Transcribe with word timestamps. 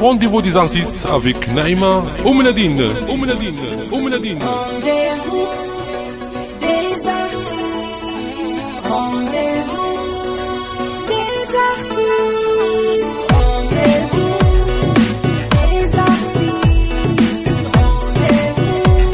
Rendez-vous 0.00 0.40
des 0.40 0.56
artistes 0.56 1.06
avec 1.12 1.52
Naïma 1.52 2.02
Oumnadine. 2.24 2.82
Oumnadine. 3.12 3.56
Oumnadine. 3.92 4.38
Rendez-vous 4.42 5.46
des 6.64 7.08
artistes. 7.08 8.72
Rendez-vous 8.88 9.92
des 11.10 11.40
artistes. 11.70 13.18
Rendez-vous 13.36 14.38
des 15.72 15.98
artistes. 16.08 17.58
Rendez-vous. 17.76 19.10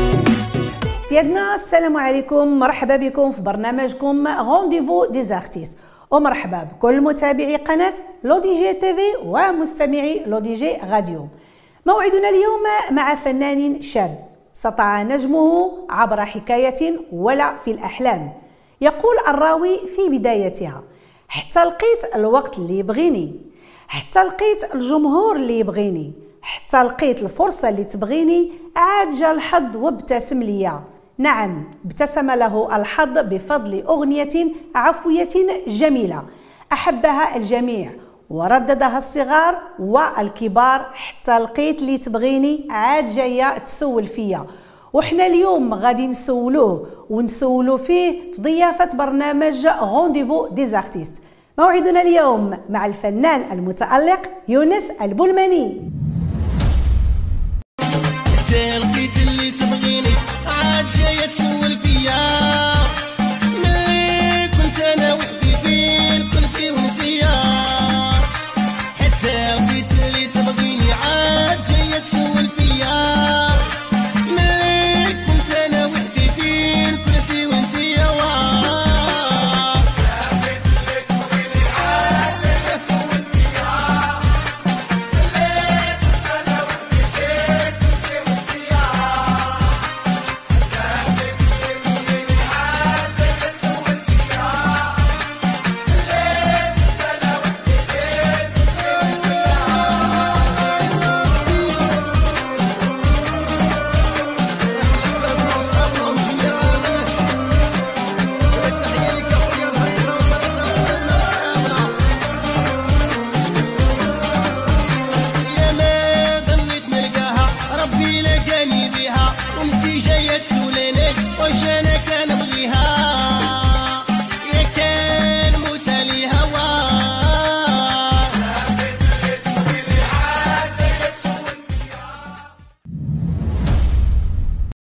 سيادنا 1.08 1.54
السلام 1.54 1.96
عليكم 1.96 2.58
مرحبا 2.58 2.96
بكم 2.96 3.32
في 3.32 3.40
برنامجكم 3.40 4.26
رونديفو 4.28 5.04
ديزارتيست 5.04 5.78
ومرحبا 6.10 6.62
بكل 6.62 7.00
متابعي 7.00 7.56
قناة 7.56 7.94
لو 8.24 8.38
دي 8.38 8.58
جي 8.58 8.72
تيفي 8.72 9.16
ومستمعي 9.24 10.22
لو 10.26 10.38
دي 10.38 10.54
جي 10.54 10.76
راديو. 10.90 11.28
موعدنا 11.86 12.28
اليوم 12.28 12.62
مع 12.90 13.14
فنان 13.14 13.82
شاب 13.82 14.26
سطع 14.52 15.02
نجمه 15.02 15.72
عبر 15.90 16.24
حكاية 16.24 17.00
ولا 17.12 17.56
في 17.56 17.70
الأحلام. 17.70 18.32
يقول 18.80 19.16
الراوي 19.28 19.78
في 19.78 20.08
بدايتها 20.08 20.82
حتى 21.28 21.64
لقيت 21.64 22.14
الوقت 22.14 22.58
اللي 22.58 22.78
يبغيني. 22.78 23.40
حتى 23.88 24.22
لقيت 24.22 24.74
الجمهور 24.74 25.36
اللي 25.36 25.58
يبغيني. 25.58 26.12
حتى 26.42 26.82
لقيت 26.82 27.22
الفرصة 27.22 27.68
اللي 27.68 27.84
تبغيني. 27.84 28.52
عاد 28.76 29.10
جا 29.10 29.32
الحظ 29.32 29.76
وابتسم 29.76 30.42
ليا. 30.42 30.80
نعم 31.18 31.64
ابتسم 31.84 32.30
له 32.30 32.76
الحظ 32.76 33.18
بفضل 33.18 33.82
أغنية 33.82 34.46
عفوية 34.74 35.28
جميلة. 35.66 36.22
أحبها 36.72 37.36
الجميع. 37.36 37.90
ورددها 38.30 38.96
الصغار 38.96 39.58
والكبار 39.78 40.90
حتى 40.94 41.38
لقيت 41.38 41.78
اللي 41.78 41.98
تبغيني 41.98 42.66
عاد 42.70 43.14
جاية 43.14 43.58
تسول 43.58 44.06
فيا. 44.06 44.46
وحنا 44.92 45.26
اليوم 45.26 45.74
غادي 45.74 46.06
نسولوه 46.06 46.86
ونسولو 47.10 47.76
فيه 47.76 48.32
في 48.32 48.42
ضيافة 48.42 48.96
برنامج 48.96 49.66
rendez-vous 49.66 50.48
des 50.48 50.66
artistes 50.66 51.12
موعدنا 51.58 52.02
اليوم 52.02 52.58
مع 52.70 52.86
الفنان 52.86 53.52
المتألق 53.52 54.22
يونس 54.48 54.90
البلماني. 55.02 55.90
عاد 60.76 60.86
جاية 60.98 61.26
تسول 61.26 61.78
فيا 61.84 62.26
ملي 63.44 64.48
كنت 64.48 64.80
أنا 64.80 65.14
وحدي 65.14 65.56
فين 65.64 66.28
كنتي 66.30 66.70
وانتيا 66.70 67.34
حتى 68.98 69.56
لقيت 69.56 69.92
اللي 70.06 70.26
تبغيني 70.26 70.92
عاد 70.92 71.58
جاية 71.68 71.98
تسول 71.98 72.48
فيا 72.58 73.55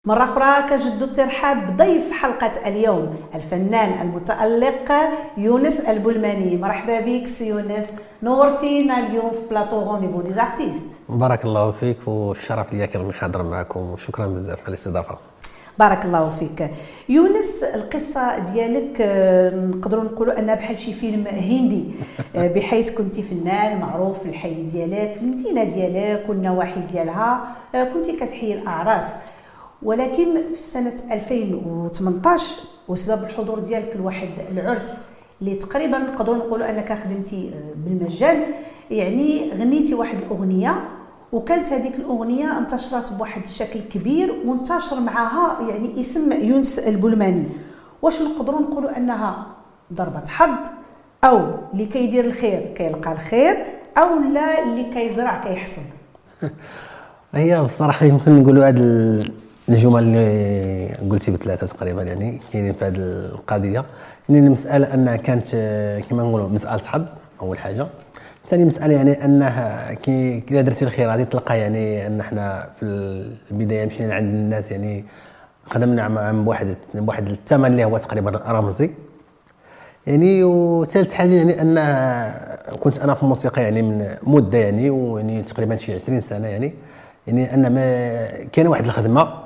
مرة 0.05 0.23
أخرى 0.23 0.69
نجدد 0.69 1.03
الترحاب 1.03 1.67
بضيف 1.67 2.11
حلقة 2.11 2.51
اليوم 2.67 3.15
الفنان 3.35 4.01
المتألق 4.01 4.91
يونس 5.37 5.79
البلماني. 5.79 6.57
مرحبا 6.57 6.99
بك 6.99 7.27
سي 7.27 7.47
يونس. 7.47 7.93
نورتينا 8.23 8.99
اليوم 8.99 9.31
في 9.31 9.49
plateau 9.49 9.83
rendez-vous 9.83 10.21
des 10.21 10.39
artistes 10.39 10.85
بارك 11.09 11.45
الله 11.45 11.71
فيك 11.71 11.97
والشرف 12.07 12.73
ليا 12.73 12.85
كي 12.85 12.97
راني 12.97 13.13
حاضر 13.13 13.43
معكم 13.43 13.79
وشكرا 13.79 14.27
بزاف 14.27 14.59
على 14.59 14.67
الاستضافة. 14.67 15.17
بارك 15.79 16.05
الله 16.05 16.29
فيك. 16.29 16.69
يونس 17.09 17.63
القصة 17.63 18.39
ديالك 18.39 19.01
آه، 19.01 19.55
نقدروا 19.55 20.03
نقولوا 20.03 20.39
أنها 20.39 20.55
بحال 20.55 20.79
شي 20.79 20.93
فيلم 20.93 21.27
هندي. 21.27 21.85
آه، 22.35 22.47
بحيث 22.55 22.91
كنتي 22.91 23.21
فنان 23.21 23.79
معروف 23.79 24.19
في 24.19 24.29
الحي 24.29 24.63
ديالك 24.63 25.13
في 25.13 25.19
المدينة 25.21 25.63
ديالك 25.63 26.29
والنواحي 26.29 26.81
ديالها. 26.81 27.47
آه، 27.75 27.83
كنتي 27.83 28.11
كتحيي 28.17 28.53
الأعراس. 28.53 29.05
ولكن 29.83 30.35
في 30.63 30.69
سنة 30.69 30.93
2018 31.11 32.51
وسبب 32.87 33.23
الحضور 33.23 33.59
ديالك 33.59 33.95
لواحد 33.97 34.29
العرس 34.51 34.97
اللي 35.41 35.55
تقريبا 35.55 35.97
نقدروا 35.97 36.37
نقولوا 36.37 36.69
أنك 36.69 36.93
خدمتي 36.93 37.49
آه، 37.53 37.73
بالمجان. 37.75 38.43
يعني 38.91 39.51
غنيتي 39.53 39.93
واحد 39.95 40.21
الأغنية 40.21 40.89
وكانت 41.31 41.71
هذيك 41.73 41.95
الأغنية 41.95 42.57
انتشرت 42.57 43.13
بواحد 43.13 43.43
الشكل 43.43 43.81
كبير 43.81 44.35
وانتشر 44.45 44.99
معها 44.99 45.69
يعني 45.69 45.99
اسم 45.99 46.31
يونس 46.31 46.79
البلماني 46.79 47.47
واش 48.01 48.21
نقدروا 48.21 48.61
نقولوا 48.61 48.97
أنها 48.97 49.47
ضربه 49.93 50.23
حظ؟ 50.27 50.49
أو 51.23 51.41
اللي 51.73 51.85
كيدير 51.85 52.25
الخير 52.25 52.73
كيلقى 52.75 53.11
الخير 53.11 53.65
أو 53.97 54.19
لا 54.19 54.63
اللي 54.63 54.83
كيزرع 54.83 55.43
كيحصد 55.43 55.81
هي 57.33 57.63
بصراحة 57.63 58.05
يمكن 58.05 58.31
نقولوا 58.39 58.69
ال- 58.69 59.31
الجمل 59.69 60.03
اللي 60.03 61.09
قلتي 61.09 61.31
بثلاثة 61.31 61.67
تقريبا 61.67 62.03
يعني 62.03 62.41
كاينين 62.53 62.73
في 62.73 62.85
هذه 62.85 62.95
القضية. 62.97 63.85
يعني 64.29 64.47
المسألة 64.47 64.93
أنها 64.93 65.15
كانت 65.15 65.45
آه، 65.55 65.99
كما 65.99 66.23
نقولوا 66.23 66.49
مسألة 66.49 66.83
حظ 66.87 67.05
أول 67.41 67.59
حاجة. 67.59 67.87
ثاني 68.47 68.65
مسألة 68.65 68.93
يعني 68.93 69.25
أنها 69.25 69.93
كي 69.93 70.39
كي 70.41 70.61
درتي 70.61 70.85
الخير 70.85 71.09
غادي 71.09 71.25
تلقى 71.25 71.59
يعني 71.59 72.07
أن 72.07 72.19
إحنا 72.19 72.69
في 72.79 72.85
البداية 73.51 73.85
مشينا 73.85 74.13
عند 74.13 74.33
الناس 74.33 74.71
يعني 74.71 75.05
خدمنا 75.65 76.07
مع 76.07 76.31
بواحد 76.31 76.75
بواحد 76.93 77.29
الثمن 77.29 77.65
اللي 77.65 77.85
هو 77.85 77.97
تقريبا 77.97 78.31
رمزي. 78.47 78.91
يعني 80.07 80.43
وثالث 80.43 81.13
حاجة 81.13 81.33
يعني 81.33 81.61
ان 81.61 81.75
كنت 82.79 82.99
أنا 82.99 83.13
في 83.15 83.23
الموسيقى 83.23 83.61
يعني 83.61 83.81
من 83.81 84.15
مدة 84.23 84.57
يعني 84.57 84.89
ويعني 84.89 85.41
تقريبا 85.41 85.75
شي 85.75 85.93
20 85.95 86.21
سنة 86.21 86.47
يعني. 86.47 86.73
يعني 87.27 87.53
أن 87.53 87.73
ما 87.73 88.27
كان 88.53 88.67
واحد 88.67 88.85
الخدمة 88.85 89.44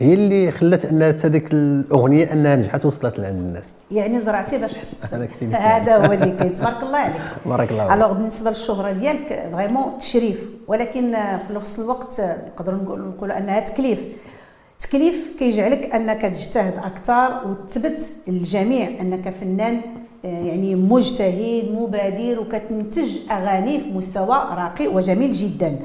هي 0.00 0.14
اللي 0.14 0.50
خلات 0.50 0.84
أن 0.84 1.02
هذيك 1.02 1.52
الأغنية 1.52 2.32
أنها 2.32 2.56
نجحت 2.56 2.84
وصلت 2.84 3.18
لعند 3.18 3.36
الناس. 3.38 3.64
يعني 3.90 4.18
زرعتي 4.18 4.58
باش 4.58 4.74
كاين. 5.40 5.54
هذا 5.54 5.96
هو 5.96 6.12
اللي 6.12 6.30
كاين. 6.30 6.54
تبارك 6.54 6.82
الله 6.82 6.98
عليك. 6.98 7.16
بارك 7.46 7.70
الله. 7.70 7.94
alors 7.94 8.12
بالنسبة 8.12 8.50
للشهرة 8.50 8.92
ديالك 8.92 9.48
vraiment 9.52 9.96
تشريف. 9.98 10.48
ولكن 10.68 11.12
في 11.46 11.52
نفس 11.52 11.78
الوقت 11.78 12.20
نقدروا 12.20 12.78
نقول- 12.78 13.00
نقولوا 13.08 13.38
أنها 13.38 13.60
تكليف. 13.60 14.06
تكليف 14.78 15.30
كيجعلك 15.38 15.94
أنك 15.94 16.22
تجتهد 16.22 16.74
أكثر 16.76 17.48
وتثبت 17.48 18.10
للجميع 18.28 18.88
أنك 19.00 19.28
فنان 19.30 19.80
آه، 20.24 20.28
يعني 20.44 20.74
مجتهد 20.74 21.64
مبادر 21.72 22.40
وكتنتج 22.40 23.10
أغاني 23.30 23.80
في 23.80 23.88
مستوى 23.88 24.36
راقي 24.50 24.86
وجميل 24.88 25.30
جدا. 25.30 25.78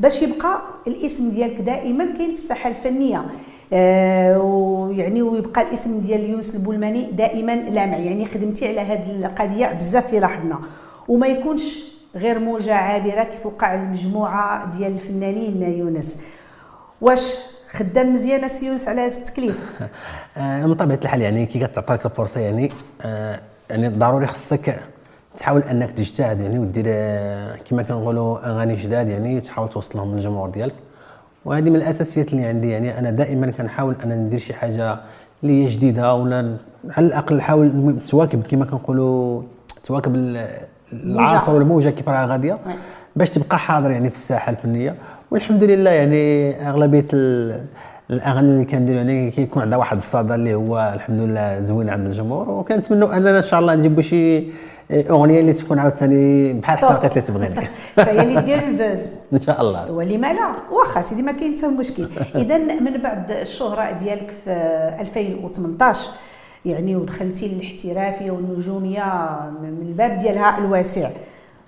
باش 0.00 0.22
يبقى 0.22 0.58
الاسم 0.86 1.30
ديالك 1.30 1.60
دائما 1.60 2.04
كاين 2.04 2.28
في 2.28 2.34
الساحة 2.34 2.70
الفنية. 2.70 3.24
ويعني 3.72 5.22
ويبقى 5.22 5.62
الاسم 5.62 6.00
ديال 6.00 6.30
يونس 6.30 6.54
البولماني 6.54 7.10
دائما 7.12 7.52
لامع 7.52 7.96
يعني 7.96 8.26
خدمتي 8.26 8.68
على 8.68 8.80
هذه 8.80 9.10
القضية 9.10 9.72
بزاف 9.72 10.08
اللي 10.08 10.20
لاحظنا. 10.20 10.58
وما 11.08 11.26
يكونش 11.26 11.84
غير 12.16 12.38
موجة 12.38 12.74
عابرة 12.74 13.22
كيف 13.22 13.46
وقع 13.46 13.74
المجموعة 13.74 14.70
ديال 14.76 14.92
الفنانين 14.92 15.62
يونس. 15.62 16.16
واش 17.00 17.36
خدام 17.70 18.12
مزيان 18.12 18.48
سي 18.48 18.66
يونس 18.66 18.88
على 18.88 19.00
هذا 19.00 19.16
التكليف؟ 19.16 19.58
آه، 20.36 20.66
من 20.66 20.74
طبيعة 20.74 20.98
الحال 21.02 21.22
يعني 21.22 21.46
كي 21.46 21.58
كتعطيك 21.58 22.06
الفرصة 22.06 22.40
يعني 22.40 22.72
آه، 23.02 23.40
يعني 23.70 23.88
ضروري 23.88 24.26
خصك 24.26 24.82
تحاول 25.36 25.62
أنك 25.62 25.90
تجتهد 25.90 26.40
يعني 26.40 26.58
ودير 26.58 26.84
آه، 26.88 27.56
كما 27.56 27.82
كنقولوا 27.82 28.46
أغاني 28.50 28.74
جداد 28.74 29.08
يعني 29.08 29.40
تحاول 29.40 29.68
توصلهم 29.68 30.14
للجمهور 30.14 30.50
ديالك. 30.50 30.74
وهذه 31.44 31.70
من 31.70 31.76
الأساسيات 31.76 32.32
اللي 32.32 32.44
عندي. 32.44 32.70
يعني 32.70 32.98
أنا 32.98 33.10
دائما 33.10 33.50
كنحاول 33.50 33.96
أنا 34.04 34.14
ندير 34.16 34.38
شي 34.38 34.54
حاجة 34.54 34.98
اللي 35.42 35.64
هي 35.64 35.68
جديدة 35.68 36.14
ولا 36.14 36.56
على 36.90 37.06
الأقل 37.06 37.36
نحاول 37.36 37.96
تواكب 38.08 38.42
كما 38.42 38.64
كنقولوا 38.64 39.42
تواكب 39.84 40.14
ال- 40.14 40.46
العصر 40.92 41.54
والموجه 41.54 41.88
كيف 41.88 42.08
راها 42.08 42.26
غادية. 42.26 42.58
باش 43.16 43.30
تبقى 43.30 43.58
حاضر 43.58 43.90
يعني 43.90 44.10
في 44.10 44.14
الساحة 44.16 44.50
الفنية. 44.50 44.94
والحمد 45.30 45.64
لله 45.64 45.90
يعني 45.90 46.52
أغلبية 46.70 47.06
ال- 47.14 47.64
الأغاني 48.10 48.48
اللي 48.48 48.64
كندير 48.64 48.96
يعني 48.96 49.30
كيكون 49.30 49.62
عندها 49.62 49.78
واحد 49.78 49.96
الصدى 49.96 50.34
اللي 50.34 50.54
هو 50.54 50.92
الحمد 50.94 51.20
لله 51.20 51.60
زوين 51.60 51.88
عند 51.90 52.06
الجمهور. 52.06 52.50
وكنتمنوا 52.50 53.16
أننا 53.16 53.38
إن 53.38 53.42
شاء 53.42 53.60
الله 53.60 53.74
نجيبوا 53.74 54.02
شي 54.02 54.44
أغنية 54.90 55.40
اللي 55.40 55.52
تكون 55.52 55.78
عاوتاني 55.78 56.52
بحال 56.52 56.78
حتى 56.78 57.06
اللي 57.06 57.20
تبغيني. 57.20 57.60
حتى 57.96 58.10
هي 58.10 58.22
اللي 58.22 58.40
دير 58.40 58.68
البوز. 58.68 59.08
إن 59.34 59.42
شاء 59.42 59.60
الله. 59.60 59.90
ولما 59.90 60.32
لا. 60.32 60.54
واخا 60.70 61.02
سيدي 61.02 61.22
ما 61.22 61.32
كاين 61.32 61.56
حتى 61.56 61.66
مشكل. 61.66 62.08
اذا 62.42 62.58
من 62.58 63.02
بعد 63.02 63.30
الشهرة 63.30 63.90
ديالك 63.90 64.30
في 64.44 64.50
2018 65.00 66.10
يعني 66.64 66.96
ودخلتي 66.96 67.48
للاحترافية 67.48 68.30
والنجومية 68.30 69.04
من 69.62 69.78
الباب 69.82 70.18
ديالها 70.18 70.58
الواسع 70.58 71.10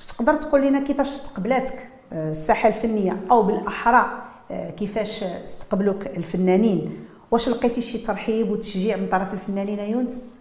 تقدر 0.09 0.35
تقول 0.35 0.67
لنا 0.67 0.81
كيفاش 0.81 1.09
استقبلاتك؟ 1.09 1.89
آه، 2.13 2.31
الساحة 2.31 2.69
الفنية 2.69 3.21
أو 3.31 3.43
بالأحرى 3.43 4.07
آه، 4.51 4.71
كيفاش 4.71 5.23
استقبلوك 5.23 6.07
الفنانين؟ 6.07 6.93
واش 7.31 7.49
لقيتي 7.49 7.81
شي 7.81 7.99
ترحيب 7.99 8.51
وتشجيع 8.51 8.97
من 8.97 9.07
طرف 9.07 9.33
الفنانين 9.33 9.79
يونس؟ 9.79 10.35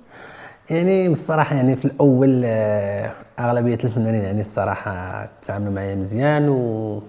يعني 0.70 1.10
بصراحة 1.10 1.56
يعني 1.56 1.76
في 1.76 1.86
الأول 1.86 2.42
آه، 2.46 3.12
أغلبية 3.40 3.78
الفنانين 3.84 4.24
يعني 4.24 4.42
الصراحة 4.42 5.26
تعاملوا 5.42 5.74
معايا 5.74 5.96
مزيان 5.96 6.50
و 6.50 7.04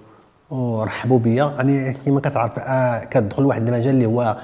ورحبوا 0.50 1.18
بيا. 1.18 1.44
يعني 1.56 1.96
كما 2.06 2.20
كتعرف 2.20 2.58
آه، 2.58 3.04
كتدخل 3.04 3.44
واحد 3.44 3.68
المجال 3.68 3.94
اللي 3.94 4.06
هو 4.06 4.36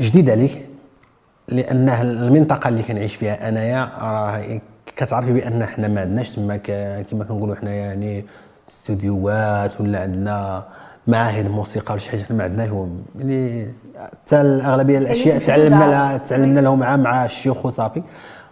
جديد 0.00 0.30
عليك 0.30 0.66
لأنه 1.48 2.02
المنطقة 2.02 2.68
اللي 2.68 2.82
كنعيش 2.82 3.14
فيها 3.14 3.48
أنايا 3.48 3.90
راه 3.98 4.60
كتعرفي 4.96 5.32
بأن 5.32 5.64
حنا 5.66 5.88
ما 5.88 6.00
عندناش 6.00 6.30
تما 6.30 6.56
كما 6.56 7.24
كنقولوا 7.24 7.54
حنا 7.54 7.70
يعني 7.70 8.24
استوديوهات 8.68 9.80
ولا 9.80 10.00
عندنا 10.00 10.64
معاهد 11.06 11.50
موسيقى 11.50 11.92
ولا 11.92 12.02
شي 12.02 12.10
حاجة 12.10 12.26
ما 12.30 12.44
عندناش. 12.44 12.70
يعني 13.18 13.68
حتى 13.98 14.40
الأغلبية 14.40 14.98
الأشياء 14.98 15.38
تعلمنا 15.38 15.84
لها. 15.84 16.16
تعلمنا 16.16 16.60
لهم 16.60 16.78
مع 16.78 16.96
مع 16.96 17.24
الشيوخ 17.24 17.66
وصافي. 17.66 18.02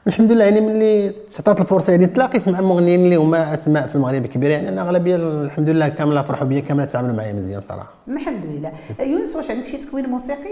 والحمد 0.07 0.33
لله 0.33 0.45
يعني 0.45 0.61
ملي 0.61 1.11
تعطات 1.31 1.61
الفرصة 1.61 1.91
يعني 1.91 2.07
تلاقيت 2.07 2.49
مع 2.49 2.61
مغنيين 2.61 3.05
اللي 3.05 3.17
هما 3.17 3.55
أسماء 3.55 3.87
في 3.89 3.95
المغرب 3.95 4.27
كبيره 4.27 4.53
يعني 4.53 4.69
أنا 4.69 4.83
أغلبية 4.83 5.17
الحمد 5.17 5.69
لله 5.69 5.89
كاملة 5.89 6.23
فرحوا 6.23 6.47
بيا 6.47 6.61
كاملة 6.61 6.85
تعاملوا 6.85 7.15
معايا 7.17 7.33
مزيان 7.33 7.61
صراحة. 7.61 7.91
الحمد 8.09 8.47
لله. 8.47 8.73
يونس 9.01 9.37
واش 9.37 9.51
عندك 9.51 9.67
شي 9.67 9.77
تكوين 9.77 10.07
موسيقي؟ 10.07 10.51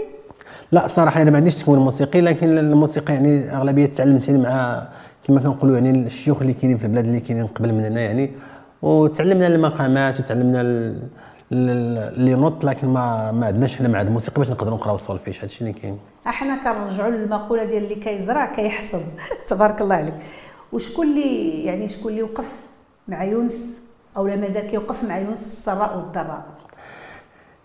لا 0.71 0.87
صراحة 0.87 1.21
أنا 1.21 1.31
ما 1.31 1.37
عنديش 1.37 1.57
تكوين 1.57 1.79
موسيقي 1.79 2.21
لكن 2.21 2.57
الموسيقى 2.57 3.13
يعني 3.13 3.55
أغلبية 3.57 3.85
تعلمت 3.85 4.27
يعني 4.27 4.41
مع 4.43 4.87
كما 5.27 5.39
كنقولوا 5.39 5.75
يعني 5.75 5.89
الشيوخ 6.05 6.41
اللي 6.41 6.53
كاينين 6.53 6.77
في 6.77 6.85
البلاد 6.85 7.05
اللي 7.05 7.19
كاينين 7.19 7.47
قبل 7.47 7.73
مننا 7.73 8.01
يعني. 8.01 8.31
وتعلمنا 8.81 9.47
المقامات 9.47 10.19
وتعلمنا 10.19 10.61
ال- 10.61 10.97
ال- 11.51 12.23
les 12.25 12.35
notes 12.35 12.65
لكن 12.65 12.87
ما 12.87 13.31
ما 13.31 13.45
عندناش 13.45 13.75
حنا 13.75 13.87
معهد 13.87 14.09
موسيقي 14.09 14.35
باش 14.39 14.51
نقدروا 14.51 14.75
نقراو 14.77 14.95
السولفيج 14.95 15.37
هادشي 15.41 15.61
اللي 15.61 15.73
كاين. 15.73 15.97
إحنا 16.29 16.55
كنرجعوا 16.55 17.09
للمقولة 17.11 17.63
ديال 17.63 17.83
اللي 17.83 17.95
كيزرع 17.95 18.45
كيحصد 18.45 19.03
تبارك 19.47 19.81
الله 19.81 19.95
عليك. 19.95 20.13
وشكون 20.73 21.07
اللي 21.07 21.63
يعني 21.63 21.87
شكون 21.87 22.11
اللي 22.11 22.23
وقف 22.23 22.51
مع 23.07 23.23
يونس 23.23 23.79
أو 24.17 24.27
لا 24.27 24.35
مازال 24.35 24.67
كيوقف 24.67 25.03
مع 25.03 25.17
يونس 25.17 25.41
في 25.41 25.47
السراء 25.47 25.97
والضراء؟ 25.97 26.43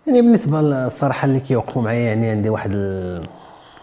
يعني 0.06 0.22
بالنسبة 0.22 0.61
للصراحة 0.61 1.26
اللي 1.26 1.40
كيوقفوا 1.40 1.82
معايا 1.82 2.00
يعني 2.08 2.31
عندي 2.31 2.49
واحد 2.49 2.70
ال- 2.75 3.26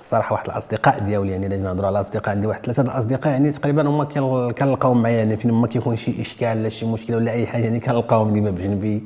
صراحة 0.10 0.34
واحد 0.34 0.46
الأصدقاء 0.46 1.00
ديالي 1.00 1.32
يعني 1.32 1.50
جينا 1.50 1.64
نهضروا 1.64 1.88
على 1.88 2.00
الأصدقاء 2.00 2.36
عندي 2.36 2.48
واحد 2.48 2.66
ثلاثة 2.66 2.82
الأصدقاء 2.84 3.34
يعني 3.34 3.52
تقريبا 3.52 3.88
هما 3.90 4.04
كنلقاهم 4.52 5.02
معايا 5.02 5.18
يعني 5.18 5.38
فين 5.38 5.52
ما 5.52 5.68
كيكون 5.68 5.96
شي 5.96 6.22
إشكال 6.22 6.58
ولا 6.60 6.70
شي 6.70 6.86
مشكلة 6.86 7.18
ولا 7.18 7.32
أي 7.32 7.48
حاجة 7.48 7.64
يعني 7.64 7.80
كنلقاهم 7.80 8.34
ديما 8.34 8.50
بجنبي. 8.52 9.04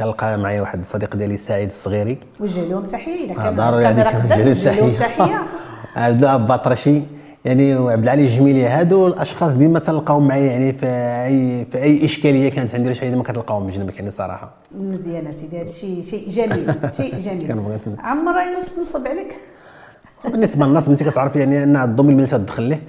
كنلقى 0.00 0.38
معايا 0.38 0.60
واحد 0.60 0.78
الصديق 0.78 1.16
ديالي 1.16 1.36
سعيد 1.36 1.68
الصغيري. 1.68 2.18
وجه 2.40 2.64
لهم 2.64 2.84
تحيه 2.84 3.24
الا 3.24 3.34
كان 3.34 3.56
ضروري 3.56 3.86
هذيك 3.86 4.06
الكاميرا 4.06 4.24
قدام 4.24 4.46
نوجه 4.48 4.70
وجه 4.70 4.80
لهم. 4.80 4.96
تحيه 4.96 5.40
عبد 5.96 6.24
الله 6.24 7.02
يعني 7.44 7.76
وعبد 7.76 8.02
العلي 8.02 8.22
الجميلي 8.22 8.66
هادو 8.66 9.06
الأشخاص 9.06 9.52
ديما 9.52 9.78
تلقاهم 9.78 10.28
معايا 10.28 10.50
يعني 10.52 10.72
في 10.72 10.86
أي 10.86 11.64
في 11.72 11.78
أي 11.82 12.04
إشكالية 12.04 12.50
كانت 12.50 12.74
عندي 12.74 12.88
ولا 12.88 12.94
شي 12.98 13.10
ديما 13.10 13.22
كتلقاهم 13.22 13.66
بجنبك 13.66 13.98
يعني 13.98 14.10
صراحة. 14.10 14.50
مزيان 14.74 15.32
سيدي 15.32 15.60
هذا 15.60 15.66
شيء 15.66 16.02
شيء 16.02 16.30
جميل 16.30 16.74
شيء 16.96 17.18
جميل. 17.26 17.66
عمر 17.98 18.32
يونس 18.50 18.74
تنصب 18.76 19.06
عليك؟ 19.06 19.36
بالنسبة 20.24 20.66
للناس 20.66 20.88
أنت 20.88 21.02
كتعرف 21.02 21.36
يعني 21.36 21.62
أن 21.62 21.76
الضمير 21.76 22.16
ملي 22.16 22.26
تدخل 22.26 22.62
ليه؟ 22.62 22.82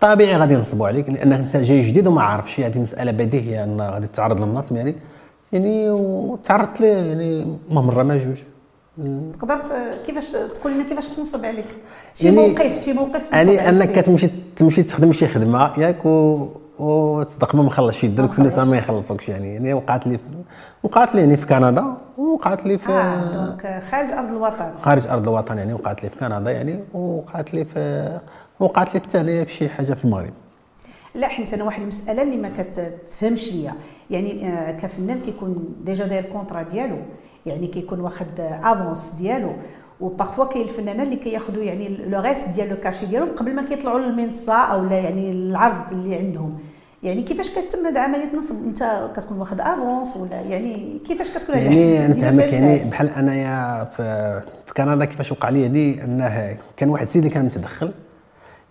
طبيعي 0.00 0.36
غادي 0.36 0.54
ينصبوا 0.54 0.86
عليك 0.86 1.08
لانك 1.08 1.38
أنت 1.38 1.56
جاي 1.56 1.82
جديد 1.82 2.06
وما 2.06 2.22
عارفش 2.22 2.60
هذه 2.60 2.78
مسألة 2.78 3.12
بديهية 3.12 3.64
أن 3.64 3.80
غادي 3.80 4.06
تتعرض 4.06 4.40
للنصب 4.42 4.76
يعني. 4.76 4.94
يعني 5.52 5.90
وتعرضت 5.90 6.80
ليه؟ 6.80 6.92
يعني 6.96 7.58
ما 7.70 7.80
مرة 7.80 8.02
ما 8.02 8.16
جوج. 8.16 8.36
تقدر 9.32 9.60
كيفاش 10.06 10.30
تقول 10.30 10.72
لنا 10.74 10.84
كيفاش 10.84 11.08
تنصب 11.10 11.44
عليك؟ 11.44 11.64
شي 12.14 12.24
يعني- 12.26 12.36
موقف 12.48 12.84
شي 12.84 12.92
موقف 12.92 13.24
تنصب 13.24 13.34
يعني 13.34 13.68
أنك. 13.68 13.92
كتمشي 13.92 14.30
تمشي 14.56 14.82
تخدم 14.82 15.12
شي 15.12 15.26
خدمة 15.26 15.78
ياك 15.78 16.06
و 16.06 16.48
وتصدق 16.78 17.54
ما 17.54 17.62
مخلصش 17.62 18.04
يديروك 18.04 18.30
ما 18.30 18.36
فلوس. 18.48 18.58
ما 18.68 18.76
يخلصوكش 18.76 19.28
يعني. 19.28 19.54
يعني 19.54 19.74
وقعت 19.74 20.06
لي 20.06 20.18
وقعت 20.82 21.14
لي 21.14 21.20
يعني 21.20 21.36
في 21.36 21.46
كندا 21.46 21.84
وقعت 22.18 22.66
لي 22.66 22.78
في 22.78 22.92
آه 22.92 23.46
donc 23.46 23.82
خارج 23.90 24.10
أرض 24.12 24.28
الوطن. 24.30 24.72
خارج 24.82 25.06
أرض 25.06 25.28
الوطن 25.28 25.58
يعني 25.58 25.72
وقعت 25.74 26.02
لي 26.04 26.10
في 26.10 26.16
كندا 26.16 26.50
يعني 26.50 26.84
وقعت 26.94 27.54
لي 27.54 27.64
في 27.64 28.08
وقعت 28.60 28.94
لي 28.94 29.00
الثانية 29.00 29.44
في 29.44 29.52
شي 29.52 29.68
حاجة 29.68 29.94
في 29.94 30.04
المغرب. 30.04 30.32
لا 31.14 31.28
حيت 31.28 31.54
أنا 31.54 31.64
واحد 31.64 31.80
المسألة 31.82 32.22
اللي 32.22 32.36
ما 32.36 32.48
كتفهمش 32.48 33.52
ليا. 33.52 33.74
يعني 34.10 34.48
آه، 34.48 34.72
كفنان 34.72 35.20
كيكون 35.20 35.74
déjà 35.84 36.06
داير 36.06 36.24
contrat 36.24 36.62
ديالو 36.62 36.96
يعني 37.46 37.66
كيكون 37.66 38.00
واخد 38.00 38.40
avance 38.40 39.10
ديالو. 39.18 39.52
و 40.00 40.06
parfois 40.06 40.44
كاين 40.44 40.64
الفنانين 40.64 41.00
اللي 41.00 41.16
كياخذوا 41.16 41.62
يعني 41.62 41.88
le 41.88 42.20
reste 42.20 42.48
ديال 42.48 42.68
le 42.68 42.76
cachet 42.76 43.06
ديالهم 43.06 43.30
قبل 43.30 43.54
ما 43.54 43.62
كيطلعوا 43.62 43.98
للمنصة 43.98 44.54
أو 44.54 44.84
لا 44.84 44.98
يعني 44.98 45.30
العرض 45.30 45.92
اللي 45.92 46.16
عندهم. 46.16 46.58
يعني 47.02 47.22
كيفاش 47.22 47.50
كتم 47.50 47.86
هاد 47.86 47.96
عملية 47.96 48.36
نصب؟ 48.36 48.64
أنت 48.66 49.10
كتكون 49.16 49.38
واخد 49.38 49.60
افونس 49.60 50.16
ولا؟ 50.16 50.40
يعني 50.40 50.98
كيفاش 51.06 51.30
كتكون 51.30 51.54
هاد 51.54 51.72
يعني 51.72 52.08
نفهمك 52.08 52.52
يعني. 52.52 52.90
بحال 52.90 53.10
أنايا 53.10 53.84
في 53.84 54.42
كندا 54.76 55.04
كيفاش 55.04 55.32
وقع 55.32 55.48
لي 55.48 55.62
يعني 55.62 56.04
أنه 56.04 56.58
كان 56.76 56.88
واحد 56.88 57.06
السيد 57.06 57.22
اللي 57.22 57.34
كان 57.34 57.44
متدخل. 57.44 57.92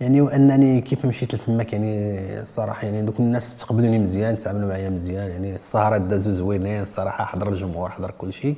يعني 0.02 0.22
وأنني 0.22 0.82
كيف 0.82 1.06
مشيت 1.06 1.36
لتماك 1.36 1.74
يعني 1.74 2.40
الصراحة 2.40 2.86
يعني 2.86 3.02
دوك 3.02 3.20
الناس 3.20 3.58
تقبلوني 3.58 4.00
مزيان 4.00 4.38
تعاملوا 4.38 4.70
معايا 4.70 4.90
مزيان 4.90 5.30
يعني 5.32 5.56
السهرات 5.56 6.02
دازوا 6.02 6.34
زوينين 6.34 6.82
الصراحة 6.82 7.26
حضر 7.26 7.50
الجمهور 7.50 7.90
حضر 7.90 8.12
كل 8.18 8.34
شيء. 8.34 8.56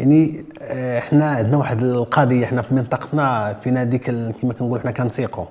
يعني 0.00 0.44
آه، 0.62 1.00
حنا 1.00 1.30
عندنا 1.30 1.56
واحد 1.56 1.82
القضية 1.82 2.46
حنا 2.46 2.62
في 2.62 2.74
منطقتنا 2.74 3.52
فينا 3.52 3.84
ديك 3.84 4.04
كما 4.10 4.52
كنقولوا 4.52 4.78
حنا 4.78 4.90
كنثيقوا 4.90 5.44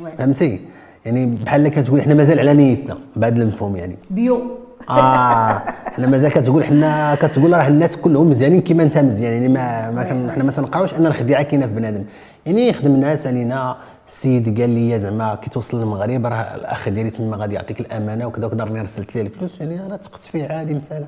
وي. 0.00 0.10
فهمتي؟ 0.18 0.60
يعني 1.04 1.26
بحال 1.26 1.68
كتقول 1.68 2.02
حنا 2.02 2.14
مازال 2.14 2.38
على 2.38 2.54
نيتنا 2.54 2.98
بهذا 3.16 3.42
المفهوم 3.42 3.76
يعني. 3.76 3.96
بيو. 4.10 4.42
آه 4.90 5.62
حنا 5.96 6.06
مازال 6.06 6.30
كتقول 6.30 6.64
حنا 6.64 7.14
كتقول 7.14 7.52
راه 7.52 7.68
الناس 7.68 7.96
كلهم 7.96 8.30
مزيانين 8.30 8.60
كيما 8.60 8.82
انت 8.82 8.98
مزيان 8.98 9.32
يعني 9.32 9.48
ما 9.48 9.90
ما 9.90 10.04
كن 10.04 10.30
حنا 10.30 10.44
ما 10.44 10.52
تنقراوش 10.52 10.94
أن 10.94 11.06
الخديعة 11.06 11.42
كاينة 11.42 11.66
في 11.66 11.72
بنادم. 11.72 12.04
يعني 12.46 12.72
خدمنا 12.72 13.16
سالينا 13.16 13.76
السيد 14.14 14.60
قال 14.60 14.70
لي 14.70 15.00
زعما 15.00 15.34
كي 15.34 15.50
توصل 15.50 15.78
للمغرب 15.80 16.26
راه 16.26 16.34
الاخ 16.54 16.88
ديالي 16.88 17.10
تما 17.10 17.36
غادي 17.36 17.54
يعطيك 17.54 17.80
الامانه 17.80 18.26
وكذا 18.26 18.46
وكذا 18.46 18.64
راني 18.64 18.80
رسلت 18.80 19.14
ليه 19.14 19.22
الفلوس 19.22 19.50
يعني 19.60 19.86
أنا 19.86 19.96
تقت 19.96 20.20
فيه 20.22 20.46
عادي 20.52 20.74
مساله. 20.74 21.06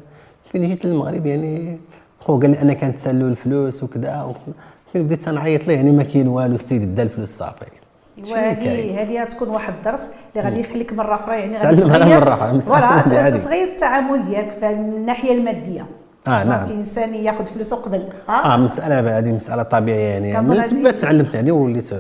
فين 0.53 0.67
جيت 0.69 0.85
للمغرب 0.85 1.27
يعني؟ 1.27 1.79
خو 2.21 2.41
قال 2.41 2.51
لي 2.51 2.61
أنا 2.63 2.73
كانت 2.73 2.99
سالو 2.99 3.29
الفلوس 3.29 3.83
وكذا. 3.83 4.23
وك- 4.23 4.55
فين 4.93 5.03
بديت 5.03 5.23
تنعيط 5.23 5.69
ليه؟ 5.69 5.75
يعني 5.75 5.91
ما 5.93 6.03
كاين 6.03 6.29
والو 6.29 6.55
السيد 6.55 6.95
دا 6.95 7.03
الفلوس 7.03 7.29
صافي؟ 7.37 7.67
وهذه 8.31 9.03
هذه 9.03 9.25
تكون 9.25 9.49
واحد 9.49 9.75
الدرس 9.75 10.11
اللي 10.37 10.45
غادي 10.49 10.61
يخليك 10.61 10.93
مرة 10.93 11.15
أخرى 11.15 11.35
يعني 11.41 11.59
غادي 11.59 11.83
تعلم 11.83 12.13
أخرى، 12.13 12.53
مثل 12.53 12.67
فوالا. 12.67 13.31
تصغير 13.31 13.69
التعامل 13.69 14.25
ديالك 14.25 14.51
في 14.61 14.71
الناحية 14.71 15.33
المادية. 15.33 15.87
آه، 16.27 16.43
دونك 16.43 16.55
نعم. 16.57 16.67
الانسان 16.71 17.15
ياخذ 17.15 17.47
فلوسه 17.47 17.77
قبل 17.77 18.09
آه 18.29 18.57
مسألة 18.57 19.19
هذه 19.19 19.33
مسألة 19.33 19.63
طبيعية 19.63 20.09
يعني. 20.29 20.49
من 20.49 20.67
تما 20.67 20.91
تعلمت 20.91 21.35
يعني 21.35 21.51
وليت 21.51 21.91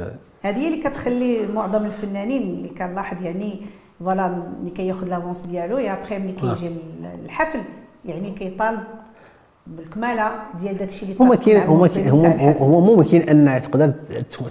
هذه 0.42 0.56
هي 0.56 0.68
اللي 0.68 0.82
كتخلي 0.82 1.46
معظم 1.54 1.84
الفنانين 1.84 2.42
اللي 2.42 2.68
كنلاحظ 2.68 3.22
يعني 3.24 3.60
فوالا 4.00 4.42
ملي 4.62 4.70
كياخذ 4.70 5.08
لافونس 5.08 5.40
ديالو 5.42 5.78
يا 5.78 5.92
ابخي 5.92 6.18
ملي 6.18 6.32
كيجي 6.32 6.72
الحفل 7.24 7.60
يعني 8.04 8.30
كيطالب 8.30 8.80
بالكمالة 9.66 10.32
ديال 10.58 10.78
داكشي 10.78 11.02
اللي 11.04 11.14
كاين 11.14 11.24
هو. 12.10 12.18
هو 12.64 12.80
ممكن 12.80 13.20
أن 13.20 13.62
تقدر 13.62 13.92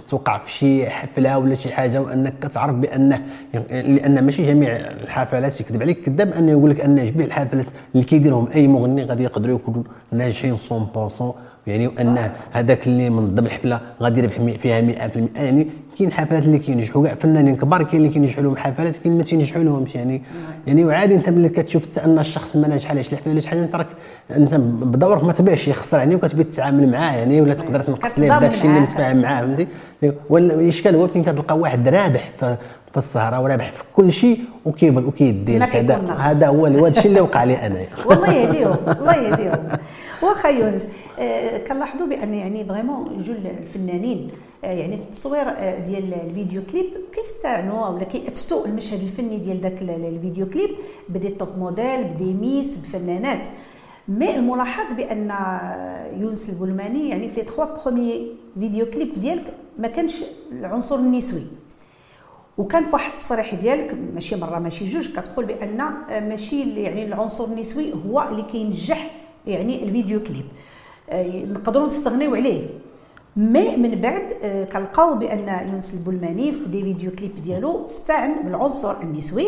توقع 0.08 0.38
في 0.38 0.52
شي 0.52 0.90
حفلة 0.90 1.38
ولا 1.38 1.54
شي 1.54 1.72
حاجة 1.72 2.00
وأنك 2.02 2.34
كتعرف 2.38 2.74
بانه 2.74 3.22
لأن 3.70 4.24
ماشي 4.24 4.46
جميع 4.46 4.76
الحفلات 4.76 5.60
يكذب 5.60 5.82
عليك 5.82 6.02
كذاب 6.02 6.32
انه 6.32 6.50
يقول 6.52 6.70
لك 6.70 6.80
أن 6.80 6.96
جميع 7.12 7.26
الحفلات 7.26 7.66
اللي 7.94 8.04
كيديرهم 8.04 8.48
أي 8.54 8.68
مغني 8.68 9.04
غادي 9.04 9.22
يقدروا 9.22 9.54
يكونوا 9.54 9.82
ناجحين 10.12 10.56
100% 10.56 11.22
يعني 11.66 11.86
وان 11.86 12.30
هذاك 12.52 12.86
اللي 12.86 13.10
منظم 13.10 13.46
الحفله 13.46 13.80
غادي 14.02 14.20
يربح 14.20 14.56
فيها 14.58 15.08
100% 15.08 15.18
يعني 15.36 15.68
كاين 15.98 16.12
حفلات 16.12 16.42
اللي 16.42 16.58
كينجحوا 16.58 17.06
كاع. 17.06 17.14
فنانين 17.14 17.56
كبار 17.56 17.82
كاين 17.82 18.02
اللي 18.02 18.12
كينجحوا 18.12 18.42
لهم 18.42 18.56
حفلات 18.56 18.96
كاين 18.96 19.18
ما 19.18 19.22
تينجحوا 19.22 19.62
لهمش 19.62 19.94
يعني 19.94 20.22
يعني 20.66 20.84
وعادي 20.84 21.14
أنت 21.14 21.28
ملي 21.28 21.48
كتشوف 21.48 21.86
حتى 21.86 22.04
أن 22.04 22.18
الشخص 22.18 22.56
ما 22.56 22.68
ناجح 22.68 22.90
على 22.90 23.02
شي 23.02 23.16
حفلة 23.16 23.32
ولا 23.32 23.40
شي 23.40 23.48
حاجة 23.48 23.60
أنت 23.60 23.74
راك 23.74 23.86
أنت 24.30 24.54
بدورك 24.54 25.24
ما 25.24 25.32
تبيعش 25.32 25.68
يخسر 25.68 25.98
يعني 25.98 26.14
وكتبي 26.14 26.44
تتعامل 26.44 26.90
معاه 26.90 27.16
يعني 27.16 27.40
ولا 27.40 27.54
تقدر 27.54 27.80
تنقص 27.80 28.18
ليه؟ 28.18 28.38
داك 28.38 28.54
الشيء 28.54 28.70
اللي. 28.70 28.80
متفاهم 28.80 29.16
معاه 29.16 29.42
فهمتي؟ 29.42 29.66
ولا 30.30 30.54
الإشكال 30.54 30.96
هو 30.96 31.08
فين 31.08 31.22
كتلقى 31.22 31.58
واحد 31.58 31.88
رابح 31.88 32.30
في 32.40 32.56
في 32.92 32.98
السهرة 32.98 33.40
ورابح 33.40 33.70
في 33.70 33.82
كل 33.96 34.12
شيء 34.12 34.40
وكيدير. 34.64 35.64
هذا 36.18 36.46
هو 36.46 36.66
هذا 36.66 36.88
الشيء 36.88 37.06
اللي 37.06 37.20
وقع 37.20 37.44
لي 37.44 37.66
انايا 37.66 37.86
والله 38.06 38.32
يهديهم 38.32 38.76
الله 39.00 39.14
يهديهم. 39.14 39.68
واخا 40.22 40.48
يونس 40.48 40.88
آه، 41.18 41.58
كنلاحظوا 41.58 42.06
بأن 42.06 42.34
يعني 42.34 42.64
فريمون 42.64 43.18
جل 43.22 43.46
الفنانين 43.46 44.30
آه، 44.64 44.72
يعني 44.72 44.96
في 44.96 45.02
التصوير 45.02 45.48
آه، 45.48 45.78
ديال 45.78 46.14
الفيديو 46.14 46.62
كليب 46.72 46.86
كيستعنوا 47.12 47.86
ولا 47.88 48.04
كيأتتوا 48.04 48.66
المشهد 48.66 49.00
الفني 49.02 49.38
ديال 49.38 49.60
داك 49.60 49.82
ال- 49.82 49.90
ال- 49.90 50.04
ال 50.14 50.19
vidéo 50.19 50.46
clip 50.50 50.70
ب 51.08 51.13
des 51.13 51.28
top 51.28 51.58
models 51.58 52.04
ب 52.04 52.12
des 52.12 52.34
miss 52.34 52.76
بفنانات. 52.76 53.46
mais 54.08 54.34
الملاحظ 54.34 54.94
بأن 54.94 55.32
يونس 56.20 56.48
البلماني 56.48 57.08
يعني 57.08 57.28
في 57.28 57.36
les 57.40 57.42
trois 57.46 57.64
premiers 57.64 58.32
vidéo 58.60 58.86
clips 58.86 59.14
ديالك 59.14 59.54
ما 59.78 59.88
كانش 59.88 60.24
العنصر 60.52 60.94
النسوي. 60.96 61.42
وكان 62.58 62.84
في 62.84 62.90
واحد 62.92 63.10
التصريح 63.10 63.54
ديالك 63.54 63.96
ماشي 64.14 64.36
مرة 64.36 64.58
ماشي 64.58 64.84
جوج 64.84 65.08
كتقول 65.08 65.44
بأن 65.44 65.76
ماشي 66.28 66.82
يعني 66.82 67.04
العنصر 67.04 67.44
النسوي 67.44 67.92
هو 68.06 68.22
اللي 68.30 68.42
كينجح 68.42 69.10
يعني 69.46 69.82
ال 69.82 69.89
vidéo 69.89 70.22
clip. 70.22 70.44
آه، 71.10 71.44
نقدروا 71.44 71.86
نستغنيو 71.86 72.34
عليه. 72.34 72.66
mais 73.36 73.76
من 73.76 74.00
بعد 74.00 74.22
آه، 74.42 74.64
كنلقاو 74.64 75.14
بأن 75.14 75.68
يونس 75.70 75.94
البلماني 75.94 76.52
في 76.52 76.68
des 76.68 76.82
vidéo 76.82 77.10
clips 77.10 77.34
ديالو 77.36 77.84
استعن 77.84 78.42
بالعنصر 78.44 79.00
النسوي 79.02 79.46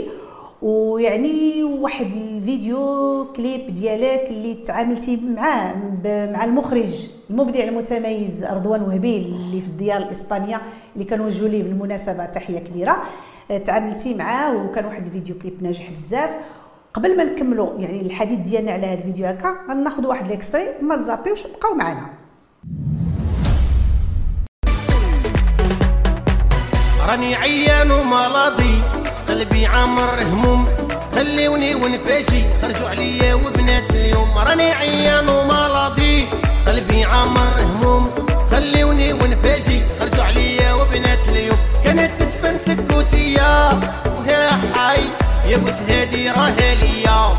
ويعني 0.63 1.63
واحد 1.65 2.07
ال 2.07 2.26
vidéo 2.26 3.25
clip 3.37 3.67
ديالك 3.67 4.27
اللي 4.31 4.55
تعاملتي 4.55 5.17
معاه 5.17 5.75
مع 6.05 6.45
المخرج 6.45 7.09
المبدع 7.31 7.65
المتميز 7.65 8.45
رضوان 8.45 8.83
وهبي 8.83 9.17
اللي 9.17 9.61
في 9.61 9.69
الديار 9.69 10.03
الإسبانية 10.03 10.63
اللي 10.95 11.05
كنوجهوا 11.05 11.49
ليه 11.49 11.63
بالمناسبة 11.63 12.25
تحية 12.27 12.59
كبيرة. 12.59 13.03
آه، 13.51 13.59
تعاملتي 13.59 14.15
معاه 14.15 14.65
وكان 14.65 14.85
واحد 14.85 15.07
ال 15.07 15.12
vidéo 15.12 15.39
clip 15.39 15.63
ناجح 15.63 15.91
بزاف. 15.91 16.31
قبل 16.95 17.17
ما 17.17 17.25
نكملوا 17.25 17.79
يعني 17.79 18.01
الحديث 18.01 18.39
ديالنا 18.39 18.73
على 18.73 18.87
هذا 18.87 18.99
الفيديو 18.99 19.27
هكا 19.27 19.57
غناخذ 19.71 20.07
واحد 20.07 20.29
l'extrait 20.29 20.65
ما 20.83 20.97
تزاپيوش 20.97 21.47
بقاو 21.47 21.75
معنا. 21.75 22.11
راني 27.09 27.35
عيان 27.35 27.91
ومرضي 27.91 28.81
قلبي 29.29 29.67
عامر 29.67 30.23
هموم 30.23 30.67
خليوني 31.15 31.75
ونفاشي 31.75 32.43
خرجوا 32.63 32.89
عليا 32.89 33.35
وبنات 33.35 33.91
اليوم. 33.91 34.39
راني 34.39 34.73
عيان 34.73 35.29
ومرضي 35.29 36.27
قلبي 36.67 37.05
عامر 37.05 37.61
هموم 37.63 38.11
خليوني 38.51 39.13
ونفاشي 39.13 39.81
خرجوا 40.01 40.25
عليا 40.25 40.73
وبنات 40.75 41.29
اليوم. 41.29 41.59
كانت 41.85 42.23
تتبان 42.23 42.59
سكوتية 42.59 43.71
ويا 44.21 44.51
حي. 44.75 45.03
يا 45.47 45.57
قلت 45.57 45.91
هادي 45.91 46.31
راها 46.31 46.75
ليا. 46.75 47.37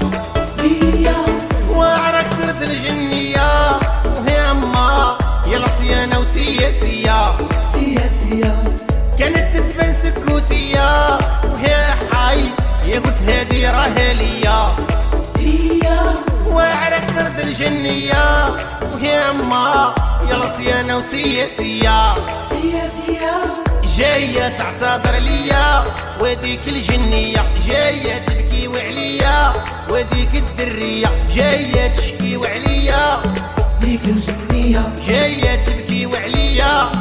وعرك 1.70 2.28
ترد 2.42 2.62
الجنية. 2.62 3.80
وهي 4.06 4.52
أما 4.52 5.18
يلا 5.48 5.68
صيانة 5.80 6.20
وسياسية. 6.20 7.32
كانت 9.20 9.58
تتبان 9.58 9.96
سكوتية. 10.04 11.18
وهي 11.44 11.76
حي 12.14 12.42
يا 12.86 13.00
قلت 13.00 13.30
هادي 13.30 13.68
راها 13.68 14.14
ليا. 14.14 14.76
وعرك 16.48 17.04
ترد 17.16 17.40
الجنية. 17.40 18.56
وهي 18.94 19.30
أما 19.30 19.96
يلا 20.30 20.58
صيانة 20.58 20.98
وسياسية. 20.98 22.16
جاية 24.16 24.48
تعتذر 24.58 25.20
ليا. 25.20 25.84
وديك 26.22 26.68
الجنية 26.68 27.42
جاية 27.68 28.18
تبكي 28.28 28.68
وعليا. 28.68 29.54
وديك 29.92 30.34
الدرية 30.36 31.08
جاية 31.36 31.88
تشكي 31.88 32.38
وعليا. 32.38 33.22
ديك 33.82 34.06
الجنية 34.06 34.96
جاية 35.08 35.56
تبكي 35.66 36.06
وعليا. 36.06 36.92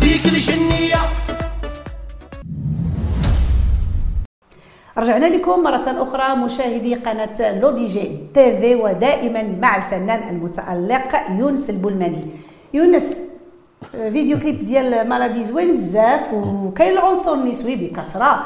ديك 0.00 0.24
الجنية. 0.26 0.98
رجعنا 4.98 5.26
لكم 5.26 5.62
مرة 5.62 5.86
أخرى 6.02 6.36
مشاهدي 6.36 6.94
قناة 6.94 7.60
لو 7.60 7.70
دي 7.70 7.84
جي 7.84 8.18
تي 8.34 8.58
في 8.58 8.74
ودائما 8.74 9.42
مع 9.42 9.76
الفنان 9.76 10.28
المتألق 10.28 11.10
يونس 11.30 11.70
البلماني. 11.70 12.26
يونس 12.74 13.25
vidéo 14.12 14.38
clip 14.38 14.58
ديال 14.58 15.08
malade 15.08 15.44
زوين 15.44 15.74
بزاف 15.74 16.32
وكاين 16.32 16.92
العنصر 16.92 17.34
النسوي 17.34 17.76
بكثرة 17.76 18.44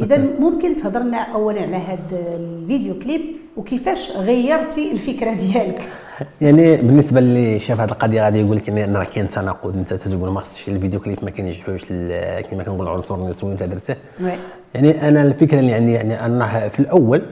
إذا 0.00 0.18
ممكن 0.38 0.76
تهضر 0.76 1.00
لنا 1.00 1.18
أولا 1.18 1.62
على 1.62 1.76
هذا 1.76 2.36
الفيديو 2.36 2.98
كليب 2.98 3.20
وكيفاش 3.56 4.10
غيرتي 4.16 4.92
الفكرة 4.92 5.32
ديالك 5.32 5.82
يعني 6.40 6.76
بالنسبة 6.76 7.18
اللي 7.18 7.58
شاف 7.58 7.80
هذه 7.80 7.90
القضية 7.90 8.22
غادي 8.22 8.40
يقول 8.40 8.56
لك 8.56 8.68
إن 8.68 8.96
راه 8.96 9.04
كاين 9.04 9.28
تناقض. 9.28 9.76
أنت 9.76 9.94
تقول 9.94 10.32
ما 10.32 10.40
خصش 10.40 10.68
الفيديو 10.68 11.00
كليب 11.00 11.18
ما 11.22 11.30
كينجحوش 11.30 11.84
كما 12.50 12.62
كنقول 12.62 12.86
العنصر 12.86 13.14
النسوي 13.14 13.52
انت 13.52 13.62
درته. 13.62 13.96
يعني 14.74 15.08
أنا 15.08 15.22
الفكرة 15.22 15.60
اللي 15.60 15.74
عندي 15.74 15.92
يعني 15.92 16.26
انه 16.26 16.68
في 16.68 16.80
الأول 16.80 17.22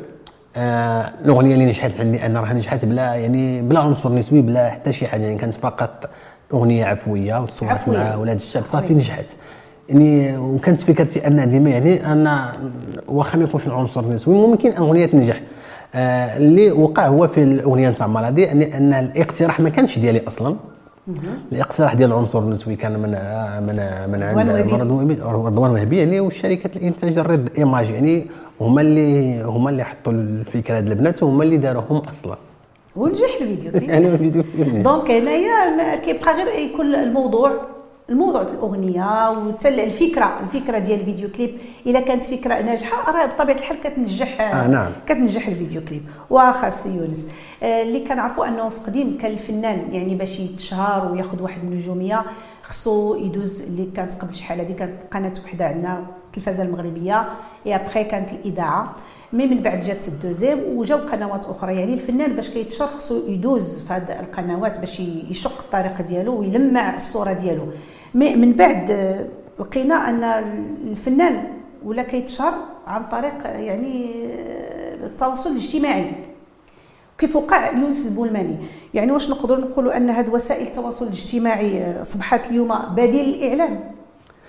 آه 0.56 1.12
الأغنية 1.24 1.54
اللي 1.54 1.66
نجحت 1.66 2.00
عندي 2.00 2.26
أنا 2.26 2.40
راها 2.40 2.52
نجحت 2.52 2.84
بلا 2.84 3.14
يعني 3.14 3.62
بلا 3.62 3.80
عنصر 3.80 4.12
نسوي 4.12 4.40
بلا 4.40 4.70
حتى 4.70 4.92
شي 4.92 5.06
حاجة. 5.06 5.22
يعني 5.22 5.36
كانت 5.36 5.54
فقط 5.54 6.10
أغنية 6.54 6.84
عفوية 6.84 7.42
وتصورت 7.42 7.72
عفوية. 7.72 7.98
مع 7.98 8.16
ولاد 8.16 8.36
الشعب 8.36 8.64
صافي. 8.64 8.94
نجحت 8.94 9.26
يعني 9.88 10.36
وكانت 10.38 10.80
فكرتي 10.80 11.26
أن 11.26 11.50
ديما 11.50 11.70
يعني 11.70 12.12
أنا 12.12 12.52
واخا 13.08 13.38
ما 13.38 13.44
يكونش 13.44 13.66
العنصر 13.66 14.00
النسوي 14.00 14.34
ممكن 14.34 14.72
أغنية 14.76 15.06
تنجح 15.06 15.40
آه 15.94 16.36
اللي 16.36 16.72
وقع 16.72 17.06
هو 17.06 17.28
في 17.28 17.42
الأغنية 17.42 17.90
نتاع 17.90 18.06
مرادي 18.06 18.42
يعني 18.42 18.76
أن 18.76 18.92
الاقتراح 18.94 19.60
ما 19.60 19.68
كانش 19.68 19.98
ديالي 19.98 20.22
أصلا 20.28 20.56
الاقتراح 21.52 21.94
ديال 21.94 22.10
العنصر 22.10 22.38
النسوي 22.38 22.76
كان 22.76 22.92
من 22.92 23.10
من 23.66 24.10
من 24.10 24.22
عند 24.22 24.50
رضوان 25.22 25.70
وهبي. 25.70 25.98
يعني 25.98 26.20
وشركه 26.20 26.78
الإنتاج 26.78 27.18
الريد 27.18 27.48
إيماج 27.58 27.90
يعني 27.90 28.26
هما 28.60 28.80
اللي 28.80 29.42
هما 29.42 29.70
اللي 29.70 29.84
حطوا 29.84 30.12
الفكرة 30.12 30.76
هاد 30.76 30.86
البنات 30.90 31.22
وهما 31.22 31.44
اللي 31.44 31.56
داروهم 31.56 31.96
أصلا 31.96 32.36
ونجح 32.98 33.28
الفيديو. 33.40 33.72
كليب 33.72 33.90
يعني 33.90 34.06
الفيديو 34.06 34.44
donc 34.82 35.10
هنايا 35.10 35.96
كيبقى 35.96 36.34
غير 36.36 36.48
يكون 36.58 36.94
الموضوع 36.94 37.60
الموضوع 38.10 38.42
ديال 38.42 38.56
الأغنية 38.56 39.30
وحتى 39.30 39.68
الفكرة 39.68 40.40
الفكرة 40.40 40.78
ديال 40.78 41.00
الفيديو 41.00 41.28
كليب. 41.30 41.58
إلا 41.86 42.00
كانت 42.00 42.22
فكرة 42.22 42.62
ناجحة 42.62 43.12
راه 43.12 43.26
بطبيعة 43.26 43.56
الحال 43.56 43.80
كتنجح 43.80 44.40
آه، 44.40 44.66
نعم. 44.66 44.92
كتنجح 45.06 45.48
الفيديو 45.48 45.80
كليب. 45.84 46.02
واخا 46.30 46.68
سي 46.68 46.88
يونس. 46.96 47.28
آه، 47.62 47.82
اللي 47.82 48.00
كنعرفوا 48.00 48.48
أنه 48.48 48.68
في 48.68 48.80
قديم 48.80 49.18
كان 49.18 49.32
الفنان 49.32 49.94
يعني 49.94 50.14
باش 50.14 50.40
يتشهر 50.40 51.12
وياخذ 51.12 51.42
واحد 51.42 51.60
النجومية 51.62 52.24
خصو 52.62 53.16
يدوز 53.16 53.62
اللي 53.62 53.88
كانت 53.96 54.14
قبل 54.14 54.34
شحال 54.34 54.60
هذه 54.60 54.72
كانت 54.72 55.02
قناة 55.12 55.32
وحدة 55.44 55.66
عندنا 55.66 56.06
التلفزه 56.26 56.62
المغربية. 56.62 57.28
اي 57.66 57.74
ابخي 57.74 58.04
كانت 58.04 58.32
الإذاعة. 58.32 58.94
mais 59.32 59.46
من 59.46 59.60
بعد 59.60 59.78
جات 59.78 60.08
الدوزيام 60.08 60.58
وجاو 60.76 60.98
قنوات 60.98 61.44
أخرى. 61.46 61.74
يعني 61.74 61.94
الفنان 61.94 62.34
باش 62.34 62.48
كيتشهر 62.50 62.88
خصو 62.88 63.26
يدوز 63.26 63.80
في 63.80 63.92
هذه 63.92 64.20
القنوات 64.20 64.78
باش 64.78 65.00
يشق 65.00 65.58
الطريق 65.60 66.02
ديالو 66.02 66.40
ويلمع 66.40 66.94
الصورة 66.94 67.32
ديالو. 67.32 67.66
مي 68.14 68.36
من 68.36 68.52
بعد 68.52 68.90
آه، 68.90 69.26
لقينا 69.60 70.08
أن 70.08 70.24
الفنان 70.90 71.44
ولا 71.84 72.02
كيتشهر 72.02 72.54
عن 72.86 73.08
طريق 73.08 73.46
آه، 73.46 73.58
يعني 73.58 74.10
آه، 74.24 75.06
التواصل 75.06 75.50
الاجتماعي. 75.50 76.12
كيف 77.18 77.36
وقع 77.36 77.72
يونس 77.72 78.06
البولماني 78.06 78.56
يعني 78.94 79.12
واش 79.12 79.30
نقدروا 79.30 79.64
نقولوا 79.64 79.96
أن 79.96 80.10
هذه 80.10 80.30
وسائل 80.30 80.66
التواصل 80.66 81.06
الاجتماعي 81.06 82.00
أصبحت 82.00 82.50
اليوم 82.50 82.78
بديل 82.94 83.24
للاعلام 83.24 83.92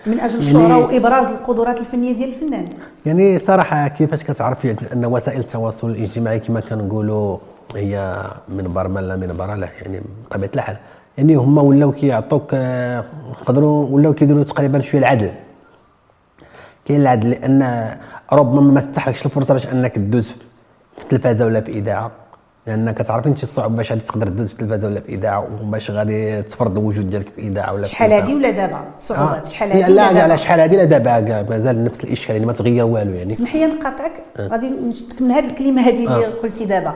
من 0.06 0.20
أجل 0.20 0.38
الشهره 0.38 0.62
يعني- 0.62 0.74
وإبراز 0.84 1.25
القدرات 1.27 1.79
الفنية 1.79 2.13
ديال 2.15 2.29
الفنان. 2.29 2.65
يعني 3.06 3.39
صراحة 3.39 3.88
كيفاش 3.88 4.24
كتعرف 4.24 4.65
يعني 4.65 4.79
أن 4.94 5.06
وسائل 5.06 5.39
التواصل 5.39 5.89
الاجتماعي 5.89 6.39
كما 6.39 6.60
كنقولوا 6.60 7.38
هي 7.75 8.15
منبر 8.50 8.88
ما 8.88 9.00
لا 9.00 9.15
منبر 9.15 9.56
لا 9.56 9.68
يعني 9.82 10.01
بطبيعة 10.25 10.50
الحال. 10.56 10.77
يعني 11.18 11.36
هما 11.36 11.62
ولاو 11.62 11.91
كيعطوك 11.91 12.50
آه، 12.53 13.03
يقدروا 13.41 13.88
ولاو 13.89 14.13
كيديروا 14.13 14.44
تقريبا 14.44 14.79
شوية 14.79 15.01
العدل. 15.01 15.32
كاين 16.86 17.01
العدل 17.01 17.29
لأن 17.29 17.89
ربما 18.34 18.62
ما 18.62 18.82
تتاحلكش 18.82 19.25
الفرصة 19.25 19.53
باش 19.53 19.68
أنك 19.68 19.96
تدوز 19.96 20.27
في 20.98 21.03
التلفازة 21.03 21.46
ولا 21.46 21.62
في 21.62 21.72
إذاعة. 21.72 22.12
لأن 22.69 22.91
كتعرف 22.91 23.27
انت 23.27 23.43
الصعوبه 23.43 23.75
باش 23.75 23.91
غادي 23.91 24.03
تقدر 24.03 24.27
تدوز 24.27 24.47
في 24.47 24.53
التلفازه 24.53 24.88
ولا 24.88 24.99
في 24.99 25.15
اذاعه 25.15 25.47
وباش 25.61 25.91
غادي 25.91 26.41
تفرض 26.41 26.77
الوجود 26.77 27.09
ديالك 27.09 27.29
في 27.29 27.41
اذاعه 27.41 27.73
ولا 27.73 27.83
في 27.83 27.89
شحال. 27.89 28.13
هادي 28.13 28.33
ولا 28.33 28.49
دابا؟ 28.51 28.81
صعوبات 28.97 29.45
آه. 29.45 29.49
شحال 29.49 29.69
لا 29.69 29.75
هادي 29.75 29.93
لا 29.93 29.95
لا, 29.95 30.13
لا 30.13 30.21
دابا؟ 30.21 30.35
شحال 30.35 30.59
هذه 30.59 30.75
لا 30.75 30.83
دابا 30.83 31.19
كاع 31.19 31.41
مازال 31.41 31.83
نفس 31.83 32.03
الإشكال 32.03 32.35
يعني 32.35 32.45
ما 32.45 32.53
تغير 32.53 32.85
والو 32.85 33.13
يعني. 33.13 33.33
اسمح 33.33 33.55
لي 33.55 33.65
نقاطعك. 33.65 34.11
غادي 34.39 34.69
نشدك 34.69 35.21
من 35.21 35.31
هذه 35.31 35.45
الكلمة 35.45 35.81
هذه 35.81 36.05
اللي 36.05 36.27
آه. 36.27 36.29
قلتي 36.29 36.65
دابا. 36.65 36.95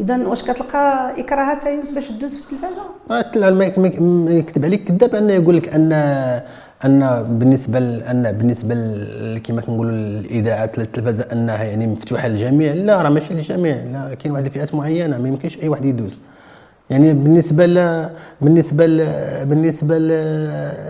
اذا 0.00 0.16
واش 0.16 0.42
كتلقى 0.42 1.14
اكراهات 1.20 1.66
يونس 1.66 1.90
باش 1.92 2.08
تدوز 2.08 2.38
في 2.38 2.52
التلفازة؟ 2.52 2.82
آه، 3.46 3.50
ما 3.50 3.64
يكذب 4.32 4.64
عليك 4.64 4.84
كذاب 4.88 5.14
أنه 5.14 5.32
يقول 5.32 5.56
لك 5.56 5.74
أن 5.74 5.92
أن 6.84 7.26
بالنسبة 7.38 7.78
أن 7.78 8.32
بالنسبة 8.38 8.74
ل- 8.74 9.40
كما 9.44 9.60
كنقولوا 9.60 9.92
الإذاعات 9.92 10.78
التلفزه 10.78 11.24
أنها 11.32 11.64
يعني 11.64 11.86
مفتوحة 11.86 12.28
للجميع. 12.28 12.72
لا 12.72 13.02
راه 13.02 13.08
ماشي 13.08 13.34
للجميع. 13.34 13.76
لا 13.92 14.14
كاين 14.14 14.32
واحد 14.32 14.46
الفئات 14.46 14.74
معينة 14.74 15.18
ما 15.18 15.28
يمكنش 15.28 15.58
أي 15.62 15.68
واحد 15.68 15.84
يدوز. 15.84 16.18
يعني 16.90 17.14
بالنسبة 17.14 17.66
ل 17.66 18.08
بالنسبة 18.40 18.86
ل 18.86 19.06
بالنسبة 19.46 19.98
ل 19.98 20.08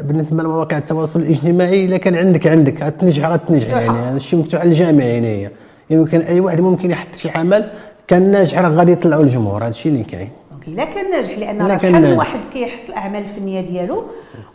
بالنسبة 0.03 0.43
لمواقع 0.43 0.79
التواصل 0.79 1.21
الاجتماعي 1.21 1.85
إلا 1.85 1.97
كان 1.97 2.15
عندك 2.15 2.47
عندك. 2.47 2.83
غتنجح 2.83 3.29
غتنجح. 3.29 3.69
يعني 3.69 3.99
هذا 3.99 4.17
الشيء 4.17 4.39
مفتوح 4.39 4.65
للجميع 4.65 5.07
يعني 5.07 5.27
هي. 5.45 5.51
يمكن 5.91 6.21
أي 6.21 6.41
واحد 6.41 6.61
ممكن 6.61 6.91
يحط 6.91 7.15
شي 7.15 7.31
عمل 7.31 7.71
كان 8.09 8.31
ناجح 8.33 8.59
راه 8.59 8.69
غادي 8.69 8.93
يطلعوا 8.93 9.23
الجمهور 9.23 9.63
هذا 9.63 9.69
الشيء 9.69 9.93
اللي 9.93 10.05
كاين. 10.05 10.29
OK 10.69 10.77
لا 10.77 10.85
كان 10.85 11.11
ناجح 11.11 11.39
لأن 11.39 11.59
لا 11.59 11.67
راه 11.67 11.77
كان 11.79 11.93
شحال. 12.05 12.19
واحد 12.19 12.41
كيحط 12.53 12.89
الأعمال 12.89 13.23
الفنيه 13.23 13.61
ديالو 13.61 14.05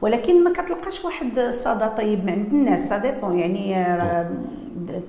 ولكن 0.01 0.43
ما 0.43 0.49
كتلقاش 0.49 1.05
واحد 1.05 1.39
الصدى 1.39 1.85
طيب 1.97 2.25
من 2.25 2.29
عند 2.31 2.53
الناس 2.53 2.89
ça 2.89 2.97
dépend 2.97 3.39
يعني 3.39 3.85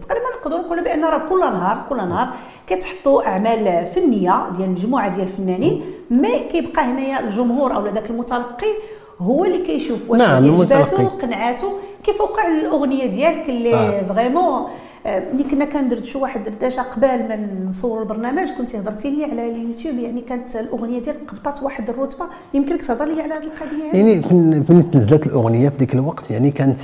تقريبا 0.01 0.25
نقدروا 0.41 0.59
نقولوا 0.59 0.85
بأن 0.85 1.05
راه 1.05 1.29
كل 1.29 1.41
نهار 1.41 1.85
كل 1.89 1.97
نهار 1.97 2.29
كيتحطوا 2.67 3.27
أعمال 3.29 3.87
فنيه 3.87 4.49
ديال 4.57 4.71
مجموعه 4.71 5.09
ديال 5.15 5.27
الفنانين 5.27 5.83
ما 6.11 6.39
كيبقى 6.53 6.83
هنايا 6.83 7.21
الجمهور 7.21 7.77
أو 7.77 7.87
ذاك 7.87 8.11
المتلقي 8.11 8.73
هو 9.19 9.45
اللي 9.45 9.59
كيشوف 9.59 10.11
واش 10.11 10.21
نعم، 10.21 10.45
عجباتو. 10.45 11.09
قنعاتو 11.09 11.69
كيف 12.05 12.21
وقع 12.21 12.47
الأغنية 12.49 13.07
ديالك 13.07 13.49
اللي 13.49 13.75
آه. 13.75 14.03
vraiment 14.03 14.45
آه، 14.45 14.67
ملي 15.07 15.45
كنا 15.51 15.65
كندرت 15.65 16.05
شي 16.05 16.19
واحد 16.19 16.45
دردشه 16.45 16.83
قبل 16.83 17.29
ما 17.29 17.37
نصور 17.67 18.03
البرنامج 18.03 18.49
كنتي 18.59 18.79
هضرتي 18.79 19.11
لي 19.11 19.25
على 19.25 19.51
اليوتيوب 19.51 19.99
يعني 19.99 20.21
كانت 20.21 20.57
الأغنية 20.57 21.01
ديالك 21.01 21.31
قبطات 21.31 21.63
واحد 21.63 21.91
الرتبة 21.91 22.25
يمكنك 22.55 22.83
تهضر 22.83 23.05
لي 23.05 23.23
على 23.23 23.35
هذه 23.35 23.45
القضية؟ 23.45 23.85
يعني 23.95 24.23
فين 24.65 24.91
تنزلت 24.91 25.27
الأغنية 25.27 25.69
في 25.69 25.77
ذيك 25.77 25.95
الوقت 25.95 26.31
يعني 26.31 26.51
كانت 26.51 26.79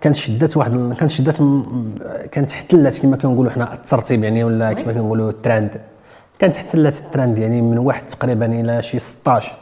كانت 0.00 0.16
شدات 0.16 0.56
واحد 0.56 0.94
كانت 0.98 1.10
شدات 1.10 1.36
كانت 2.32 2.52
احتلت 2.52 2.98
كما 2.98 3.16
كنقولوا 3.16 3.50
حنا 3.50 3.74
الترتيب 3.74 4.24
يعني 4.24 4.44
ولا 4.44 4.72
كما 4.72 4.92
كنقولوا 4.92 5.30
الترند. 5.30 5.80
كانت 6.38 6.56
احتلت 6.56 6.98
الترند 7.00 7.38
يعني 7.38 7.62
من 7.62 7.78
واحد 7.78 8.08
تقريبا 8.08 8.46
إلى 8.46 8.82
شي 8.82 8.98
16 8.98 9.58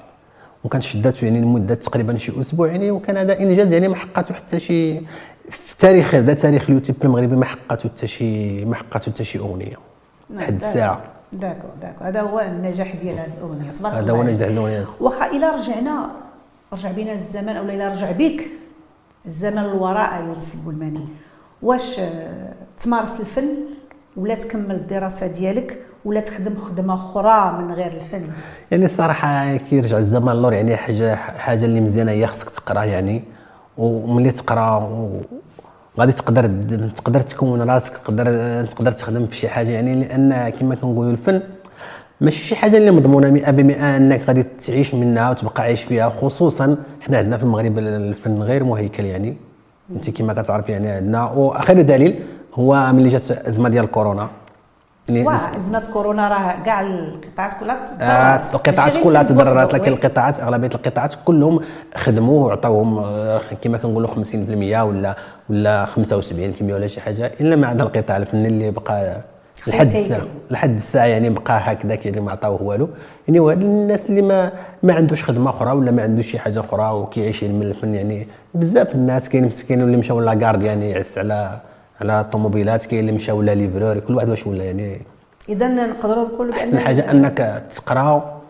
وكانت 0.64 0.85
شداته 0.85 1.25
يعني 1.25 1.40
لمدة 1.40 1.75
تقريبا 1.75 2.16
شي 2.16 2.40
أسبوع 2.40 2.68
يعني 2.68 2.90
وكان 2.90 3.16
هذا 3.16 3.40
إنجاز 3.40 3.73
يعني 3.73 3.88
ما 3.88 3.94
حققته 3.94 4.35
حتى 4.35 4.61
شي 4.61 5.00
في 5.51 5.77
تاريخ 5.77 6.15
هذا 6.15 6.35
تاريخ 6.35 6.63
اليوتيوب 6.63 6.99
المغربي 7.05 7.37
ما 7.37 7.45
حققته 7.45 7.89
حتى 7.89 8.07
شي 8.07 8.65
ما 8.65 8.75
حققته 8.75 9.13
حتى 9.13 9.25
شي 9.25 9.39
اغنيه 9.39 9.77
لحد 10.31 10.59
داكو. 10.59 10.67
الساعة 10.67 11.03
داكو. 11.33 11.69
داكو 11.83 12.05
هذا 12.05 12.21
هو 12.21 12.41
النجاح 12.41 12.95
ديال 12.95 13.19
هذه 13.19 13.35
الأغنية. 13.39 13.71
تبارك 13.71 13.95
هذا 13.95 14.01
الله 14.01 14.13
هو 14.13 14.21
عليك. 14.21 14.35
نجاح 14.35 14.49
الأغنية. 14.49 14.87
واخا 15.01 15.31
إلا 15.31 15.55
رجعنا 15.55 16.11
رجع 16.73 16.91
بينا 16.91 17.13
الزمن 17.13 17.57
أو 17.57 17.65
إلا 17.65 17.89
رجع 17.89 18.11
بك 18.11 18.45
الزمن 19.27 19.59
الوراء 19.59 20.25
يونس 20.25 20.55
البلماني 20.55 21.07
واش 21.63 21.99
آه، 21.99 22.55
تمارس 22.79 23.21
الفن؟ 23.21 23.49
ولا 24.17 24.35
تكمل 24.35 24.75
الدراسة 24.75 25.27
ديالك؟ 25.27 25.79
ولا 26.05 26.21
تخدم 26.21 26.57
خدمة 26.57 26.95
أخرى 26.95 27.63
من 27.63 27.73
غير 27.73 27.93
الفن؟ 27.93 28.31
يعني 28.71 28.85
الصراحه 28.85 29.57
كيرجع 29.57 29.99
الزمان 29.99 30.37
اللور 30.37 30.53
يعني 30.53 30.77
حاجة 30.77 31.15
حاجة 31.15 31.65
اللي 31.65 31.81
مزيانة 31.81 32.13
هي 32.13 32.27
خصك 32.27 32.51
تقرأ 32.51 32.85
يعني. 32.85 33.25
وملي 33.79 34.31
تقرأ 34.31 34.90
غادي 35.98 36.12
تقدر 36.12 36.46
تقدر 36.94 37.20
تكون 37.20 37.62
راسك 37.62 37.98
تقدر 37.98 38.26
تقدر 38.66 38.92
تخدم 38.92 39.26
في 39.26 39.37
شي 39.37 39.48
حاجة. 39.48 39.68
يعني 39.70 39.94
لأن 39.94 40.48
كما 40.48 40.74
كنقولوا 40.74 41.12
الفن 41.12 41.40
ماشي 42.20 42.44
شي 42.44 42.57
حاجة 42.57 42.76
اللي 42.78 42.90
مضمونة 42.90 43.30
100% 43.40 43.48
إنك 43.83 44.20
غادي 44.28 44.42
تعيش 44.42 44.94
منها 44.94 45.30
وتبقى 45.30 45.62
عايش 45.62 45.83
فيها 45.83 46.09
خصوصا 46.09 46.76
حنا 47.00 47.18
عندنا 47.18 47.37
في 47.37 47.42
المغرب 47.42 47.78
الفن 47.78 48.42
غير 48.42 48.64
مهيكل 48.64 49.04
يعني. 49.04 49.37
أنت 49.90 50.11
كما 50.11 50.33
كتعرف 50.42 50.68
يعني 50.68 50.88
عندنا. 50.88 51.30
واخر 51.30 51.83
دليل 51.83 52.22
هو 52.54 52.92
ملي 52.92 53.09
جات 53.09 53.30
الأزمة 53.30 53.68
ديال 53.68 53.87
كورونا 53.90 54.30
وازمه 55.11 55.88
كورونا 55.93 56.29
راه 56.29 56.62
كاع 56.64 56.81
القطاعات 56.81 57.53
كلها 57.61 57.77
آه، 58.01 58.37
تضررت 58.37 58.55
القطاعات 58.55 58.97
كلها 58.97 59.23
تضررت 59.23 59.75
لكن. 59.75 59.93
القطاعات 59.93 60.40
أغلبية 60.40 60.71
القطاعات 60.75 61.14
كلهم 61.25 61.61
خدموا 61.97 62.47
وعطاوهم 62.47 62.99
آه، 62.99 63.40
كما 63.62 63.79
كنقولوا 63.79 64.09
50% 64.09 64.83
ولا 64.83 65.17
ولا 65.51 65.87
75% 65.87 66.62
ولا 66.62 66.87
شي 66.87 67.01
حاجة 67.01 67.33
إلا 67.40 67.57
ما 67.57 67.67
عدا 67.67 67.85
القطاع 67.85 68.17
الفني 68.17 68.49
اللي 68.49 68.71
بقى 68.71 69.17
لحد 69.67 69.95
الساعة. 69.95 70.23
لحد 70.51 70.75
الساعة 70.75 71.05
يعني 71.07 71.31
بقى 71.31 71.61
هكذاك 71.62 72.07
يعني 72.07 72.21
ما 72.21 72.33
عطاوه 72.33 72.62
والو 72.62 72.88
يعني 73.29 73.53
الناس 73.53 74.11
اللي 74.11 74.23
ما 74.23 74.53
ما 74.83 74.95
عندوش 74.95 75.25
خدمة 75.25 75.51
أخرى 75.51 75.73
ولا 75.73 75.90
ما 75.90 76.03
عندوش 76.03 76.27
شي 76.27 76.38
حاجة 76.38 76.61
أخرى 76.61 76.90
وكيعيش 76.90 77.45
من 77.45 77.62
الفن 77.62 77.95
يعني 77.95 78.29
بزاف 78.55 78.95
الناس 78.95 79.29
كاين 79.29 79.45
مسكين 79.47 79.81
اللي 79.81 79.97
مشاو 79.97 80.21
la 80.20 80.33
garde 80.33 80.62
يعني 80.62 80.90
يعس 80.90 81.19
على 81.19 81.61
على 82.00 82.20
الطوموبيلات 82.20 82.87
كاين 82.87 83.00
اللي 83.00 83.12
مشاو 83.12 83.42
لا 83.42 83.54
livreur 83.55 83.99
كل 83.98 84.14
واحد 84.14 84.28
واش 84.28 84.46
ولا 84.46 84.64
يعني. 84.64 85.00
اذا 85.48 85.68
نقدروا 85.68 86.28
نقولوا 86.28 86.52
بان 86.52 86.61
احسن 86.62 86.78
حاجة 86.78 87.11
أنك 87.11 87.68
تقرا 87.74 88.40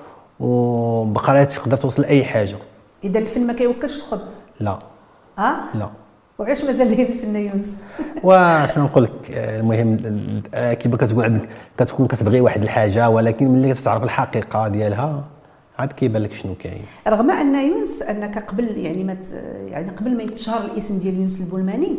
وبقراية 0.40 1.44
تقدر 1.44 1.76
توصل 1.76 2.02
لأي 2.02 2.24
حاجة. 2.24 2.57
إذا 3.04 3.18
الفن 3.18 3.46
ما 3.46 3.52
كيوكلش 3.52 3.96
الخبز؟ 3.96 4.26
لا. 4.61 4.78
ها؟ 5.38 5.64
لا. 5.74 5.90
وعلاش 6.38 6.64
مازال 6.64 6.88
داير 6.88 7.09
الفن 7.09 7.37
يونس؟ 7.37 7.83
وشنو 8.24 8.85
نقول 8.85 9.04
لك 9.04 9.30
المهم 9.30 9.96
كيما 10.54 10.96
كتكون 10.96 11.24
عندك 11.24 11.48
كتكون 11.78 12.07
كتبغي 12.07 12.40
واحد 12.40 12.62
الحاجة 12.62 13.09
ولكن 13.09 13.48
ملي 13.48 13.74
كتعرف 13.74 14.02
الحقيقة 14.04 14.68
ديالها 14.68 15.24
عاد 15.78 15.92
كيبان 15.92 16.22
لك 16.22 16.33
شنو 16.33 16.54
كاين. 16.54 16.83
رغم 17.09 17.30
أن 17.30 17.54
يونس 17.54 18.02
أنك 18.02 18.50
قبل 18.50 18.76
يعني 18.78 19.04
ما 19.04 19.16
يعني 19.68 19.90
قبل 19.90 20.16
ما 20.16 20.22
يتشهر 20.22 20.64
الاسم 20.64 20.98
ديال 20.98 21.14
يونس 21.14 21.40
البولماني 21.40 21.99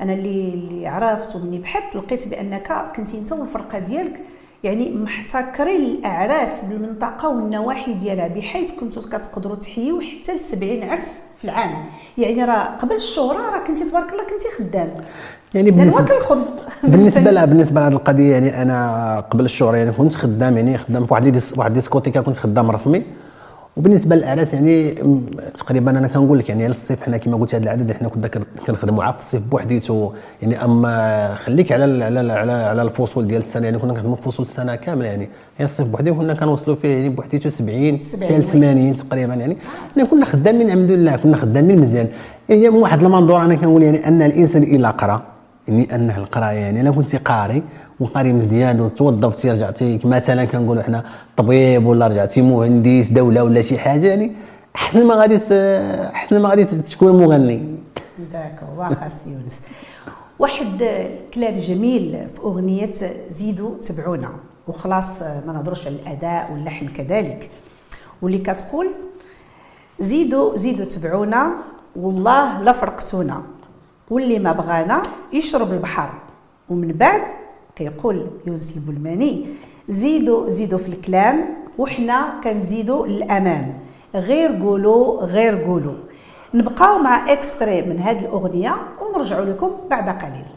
أنا 0.00 0.12
اللي 0.12 0.48
اللي 0.48 0.86
عرفت 0.86 1.36
ومني 1.36 1.58
بحثت 1.58 1.96
لقيت 1.96 2.28
بأنك 2.28 2.72
كنتي 2.96 3.18
أنت 3.18 3.32
والفرقة 3.32 3.78
ديالك 3.78 4.20
يعني 4.64 4.90
محتكرين 4.90 5.80
الإعراس 5.80 6.64
بالمنطقة 6.64 7.28
والنواحي 7.28 7.94
ديالها 7.94 8.28
بحيث 8.28 8.72
كنتوا 8.72 9.02
كتقدروا 9.02 9.56
تحيوا 9.56 10.00
حتى 10.00 10.34
ل 10.36 10.40
70 10.40 10.82
عرس 10.82 11.20
في 11.38 11.44
العام. 11.44 11.84
يعني 12.18 12.44
راه 12.44 12.64
قبل 12.64 12.94
الشهره 12.94 13.50
راه 13.50 13.58
كنتي 13.58 13.84
تبارك 13.84 14.12
الله 14.12 14.24
كنتي 14.24 14.48
خدام. 14.58 14.90
يعني 15.54 15.70
بالنسبة 15.70 16.16
الخبز 16.16 16.44
بالنسبة 16.92 17.30
لها 17.30 17.44
بالنسبة 17.44 17.80
لهذه 17.80 17.92
القضية 17.92 18.32
يعني 18.32 18.62
أنا 18.62 19.20
قبل 19.30 19.44
الشهر 19.44 19.74
يعني 19.74 19.92
كنت 19.92 20.14
خدام 20.14 20.56
يعني 20.56 20.78
خدام 20.78 21.06
في 21.06 21.14
واحد 21.14 21.42
واحد 21.56 21.72
ديسكوتيكا 21.72 22.20
كنت 22.20 22.38
خدام 22.38 22.70
رسمي. 22.70 23.04
وبالنسبة 23.76 24.16
للاعراس 24.16 24.54
يعني 24.54 24.90
تقريبا 25.58 25.90
أنا 25.90 26.08
كنقول 26.08 26.38
لك 26.38 26.48
يعني 26.48 26.64
على 26.64 26.70
الصيف 26.70 27.02
حنا 27.02 27.16
كما 27.16 27.36
قلت 27.36 27.54
هذا 27.54 27.64
العدد 27.64 27.92
حنا 27.92 28.08
كنا 28.08 28.28
كن- 28.28 28.42
كنخدموا 28.66 29.04
عا 29.04 29.12
في 29.12 29.18
الصيف 29.18 29.42
بوحديته 29.42 30.12
يعني 30.42 30.64
أما 30.64 31.34
خليك 31.34 31.72
على 31.72 32.04
على 32.04 32.32
على 32.32 32.52
على 32.52 32.82
الفصول 32.82 33.26
ديال 33.28 33.40
السنة 33.42 33.64
يعني 33.64 33.78
كنا 33.78 33.92
كنخدموا 33.92 34.16
فصول 34.16 34.46
السنة 34.46 34.74
كاملة 34.74 35.06
يعني 35.08 35.28
هي 35.58 35.64
الصيف 35.64 35.88
بوحدي 35.88 36.12
كنا 36.12 36.34
كنوصلوا 36.34 36.76
فيه 36.76 36.88
يعني 36.88 37.08
بوحديته 37.08 37.50
70 37.50 38.02
70 38.02 38.24
حتى 38.32 38.38
ل 38.38 38.44
80 38.46 38.94
تقريبا 38.94 39.34
يعني 39.34 39.56
حنا 39.94 40.04
كنا 40.04 40.24
خدامين 40.24 40.66
الحمد 40.66 40.90
لله 40.90 41.16
كنا 41.16 41.36
خدامين 41.36 41.78
مزيان. 41.80 42.08
هي 42.50 42.70
من 42.70 42.76
واحد 42.78 43.02
المنظور 43.02 43.40
أنا 43.44 43.54
كنقول 43.54 43.82
يعني 43.82 44.08
أن 44.08 44.22
الإنسان 44.22 44.62
إلا 44.62 44.90
قرأ. 44.90 45.22
يعني 45.68 45.94
أنه 45.94 46.16
القرايه 46.16 46.58
يعني 46.58 46.80
الا 46.80 46.90
كنتي 46.90 47.16
قاري 47.16 47.62
وقاري 48.00 48.32
مزيان 48.32 48.80
وتوظفتي 48.80 49.50
رجعتي 49.50 50.00
مثلا 50.04 50.44
كنقولوا 50.44 50.82
حنا 50.82 51.04
طبيب 51.36 51.86
ولا 51.86 52.06
رجعتي 52.06 52.42
مهندس 52.42 53.06
دولة 53.08 53.44
ولا 53.44 53.62
شي 53.62 53.78
حاجة 53.78 54.06
يعني 54.06 54.32
احسن 54.76 55.06
ما 55.06 55.14
غادي 55.14 55.36
احسن 56.14 56.42
ما 56.42 56.48
غادي 56.48 56.64
تكون 56.64 57.22
مغني. 57.22 57.76
داكو 58.32 58.66
واخا 58.76 59.10
يونس. 59.26 59.60
واحد 60.38 60.82
الكلام 60.82 61.56
جميل 61.56 62.28
في 62.34 62.40
أغنية 62.40 62.90
زيدوا 63.28 63.70
تبعونا 63.80 64.30
وخلاص 64.68 65.22
ما 65.22 65.52
نهضروش 65.52 65.86
على 65.86 65.96
الأداء 65.96 66.52
واللحن 66.52 66.88
كذلك. 66.88 67.50
واللي 68.22 68.38
كتقول 68.38 68.90
زيدوا 69.98 70.56
زيدوا 70.56 70.84
تبعونا 70.84 71.52
والله 71.96 72.60
لا 72.62 72.72
فرقتونا. 72.72 73.42
واللي 74.10 74.38
ما 74.38 74.52
بغانا 74.52 75.02
يشرب 75.32 75.72
البحر. 75.72 76.10
ومن 76.68 76.88
بعد 76.88 77.22
كيقول 77.76 78.26
يونس 78.46 78.76
البلماني 78.76 79.46
زيدوا 79.88 80.48
زيدوا 80.48 80.78
في 80.78 80.88
الكلام 80.88 81.56
وحنا 81.78 82.40
كنزيدوا 82.44 83.06
للأمام. 83.06 83.78
غير 84.14 84.62
قولوا 84.62 85.24
غير 85.24 85.64
قولوا 85.64 85.94
نبقاو 86.54 86.98
مع 86.98 87.32
اكستري 87.32 87.82
من 87.82 87.98
هذه 88.00 88.20
الأغنية 88.20 88.76
ونرجعوا 89.00 89.44
لكم 89.44 89.70
بعد 89.90 90.08
قليل. 90.08 90.55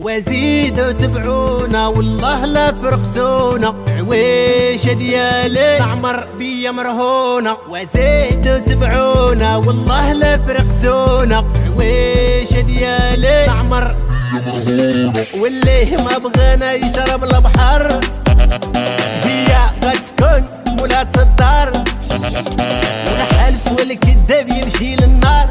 وزيدوا 0.00 0.92
تبعونا 0.92 1.86
والله 1.88 2.44
لا 2.44 2.72
فرقتونا. 2.82 3.74
عويشة 3.98 4.92
ديالي 4.92 5.78
عمر 5.82 6.26
بيا 6.38 6.70
مرهونة 6.70 7.56
وزيدوا 7.68 8.58
تبعونا 8.58 9.56
والله 9.56 10.12
لا 10.12 10.38
فرقتونا. 10.38 11.44
عويشة 11.66 12.60
ديالي 12.60 13.50
عمر 13.50 13.96
واللي 15.40 15.96
ما 15.96 16.18
بغانا 16.18 16.72
يشرب 16.72 17.24
البحر 17.24 18.00
هي 19.24 19.56
غتكون 19.84 20.44
مولاة 20.66 21.12
الدار. 21.16 21.72
والحلف 23.10 23.72
والكذاب 23.78 24.48
يمشي 24.48 24.96
للنار. 24.96 25.48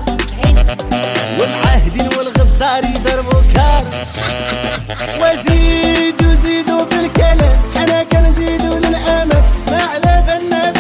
والعاهدين 1.40 2.08
والغدار 2.18 2.84
يضربوا 2.84 3.42
كار 3.56 3.84
وزيدوا 5.22 6.34
زيدوا 6.44 6.84
بالكلام 6.84 7.58
حنا 7.76 8.04
كنزيدوا 8.04 8.80
للامام 8.80 9.44
ما 9.72 9.82
على 9.84 10.24
بالنا 10.28 10.72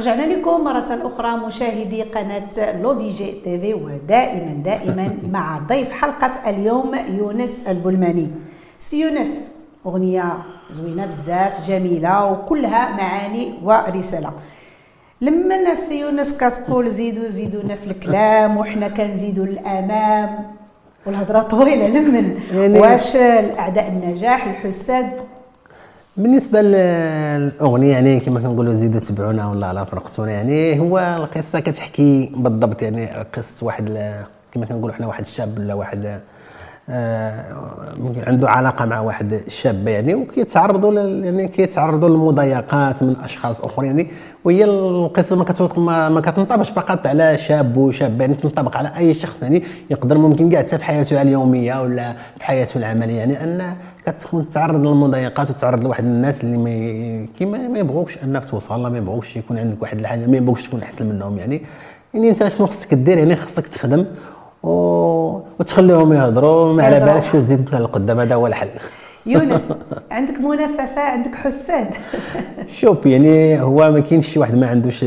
رجعنا 0.00 0.22
لكم 0.22 0.64
مرة 0.64 1.00
أخرى 1.02 1.36
مشاهدي 1.36 2.02
قناة 2.02 2.80
لو 2.82 2.92
دي 2.92 3.08
جي 3.08 3.32
تيفي 3.32 3.74
ودائما 3.74 4.52
دائما 4.52 5.16
مع 5.34 5.58
ضيف 5.58 5.92
حلقة 5.92 6.50
اليوم 6.50 6.94
يونس 7.18 7.60
البولماني. 7.68 8.30
سي 8.78 9.00
يونس 9.00 9.48
أغنية 9.86 10.38
زوينة 10.70 11.06
بزاف 11.06 11.68
جميلة 11.68 12.32
وكلها 12.32 12.96
معاني 12.96 13.54
ورسالة. 13.64 14.32
لما 15.20 15.56
الناس 15.56 15.78
سي 15.78 16.00
يونس 16.00 16.32
كتقول 16.32 16.90
زيدوا 16.90 17.28
زيدونا 17.28 17.74
في 17.76 17.86
الكلام 17.86 18.56
وحنا 18.56 18.88
كنزيدوا 18.88 19.46
للأمام 19.46 20.56
والهضرة 21.06 21.40
طويلة 21.40 21.86
لمن؟ 21.86 22.40
واش 22.54 23.16
الأعداء 23.16 23.88
النجاح 23.88 24.46
الحساد؟ 24.46 25.10
بالنسبة 26.16 26.62
للأغنية 26.62 27.92
يعني 27.92 28.20
كما 28.20 28.40
كنقولوا 28.40 28.74
زيدوا 28.74 29.00
تبعونا 29.00 29.50
ولا 29.50 29.72
لا 29.72 29.84
فرقتونا 29.84 30.32
يعني 30.32 30.80
هو 30.80 30.98
القصة 30.98 31.60
كتحكي 31.60 32.32
بالضبط 32.36 32.82
يعني 32.82 33.06
قصة 33.06 33.66
واحد 33.66 34.14
كما 34.52 34.66
كنقولوا 34.66 34.94
حنا 34.94 35.06
واحد 35.06 35.20
الشاب 35.20 35.58
ولا 35.58 35.74
واحد 35.74 36.20
عنده 38.26 38.48
علاقة 38.48 38.84
مع 38.84 39.00
واحد 39.00 39.32
الشاب 39.32 39.88
يعني 39.88 40.14
وكيتعرضوا 40.14 40.92
يعني 41.00 41.48
كيتعرضوا 41.48 42.08
للمضايقات 42.08 43.02
من 43.02 43.16
أشخاص 43.16 43.60
أخرين 43.60 43.90
يعني 43.90 44.10
وهي 44.44 44.64
القصة 44.64 45.36
ما 45.36 45.44
كتوثق 45.44 45.78
ما, 45.78 46.20
كتنطبقش 46.20 46.70
فقط 46.70 47.06
على 47.06 47.38
شاب 47.38 47.76
وشابة 47.76 48.20
يعني 48.20 48.34
تنطبق 48.34 48.76
على 48.76 48.92
أي 48.96 49.14
شخص 49.14 49.42
يعني 49.42 49.62
يقدر 49.90 50.18
ممكن 50.18 50.50
كاع 50.50 50.60
حتى 50.60 50.78
في 50.78 50.84
حياته 50.84 51.22
اليومية 51.22 51.82
ولا 51.82 52.12
في 52.38 52.44
حياته 52.44 52.78
العملية 52.78 53.18
يعني 53.18 53.44
أن 53.44 53.76
كتكون 54.06 54.48
تتعرض 54.48 54.86
للمضايقات 54.86 55.50
وتتعرض 55.50 55.84
لواحد 55.84 56.04
الناس 56.04 56.44
اللي 56.44 56.56
ما 56.56 57.26
كيما 57.38 57.68
ما 57.68 57.78
يبغوكش 57.78 58.18
أنك 58.24 58.44
توصل 58.44 58.90
ما 58.90 58.98
يبغوكش 58.98 59.36
يكون 59.36 59.58
عندك 59.58 59.82
واحد 59.82 59.98
الحاجة 59.98 60.26
ما 60.26 60.36
يبغوكش 60.36 60.66
تكون 60.66 60.82
أحسن 60.82 61.06
منهم 61.06 61.38
يعني 61.38 61.62
يعني 62.14 62.30
أنت 62.30 62.48
شنو 62.48 62.66
خصك 62.66 62.94
دير 62.94 63.18
يعني 63.18 63.36
خصك 63.36 63.66
تخدم. 63.66 64.06
وتخليهم 64.62 66.12
يهضروا 66.12 66.74
ما 66.74 66.82
على 66.84 66.96
يهضروا. 66.96 67.14
بالك 67.14 67.24
شو 67.24 67.40
تزيد 67.40 67.74
لقدام 67.74 68.20
هذا 68.20 68.34
هو 68.34 68.46
الحل. 68.46 68.68
يونس 69.26 69.72
عندك 70.10 70.40
منافسة 70.40 71.00
عندك 71.00 71.34
حساد. 71.34 71.94
شوف 72.80 73.06
يعني 73.06 73.60
هو 73.60 73.90
ما 73.90 74.00
كاينش 74.00 74.26
شي 74.28 74.38
واحد 74.38 74.56
ما 74.56 74.66
عندوش 74.66 75.00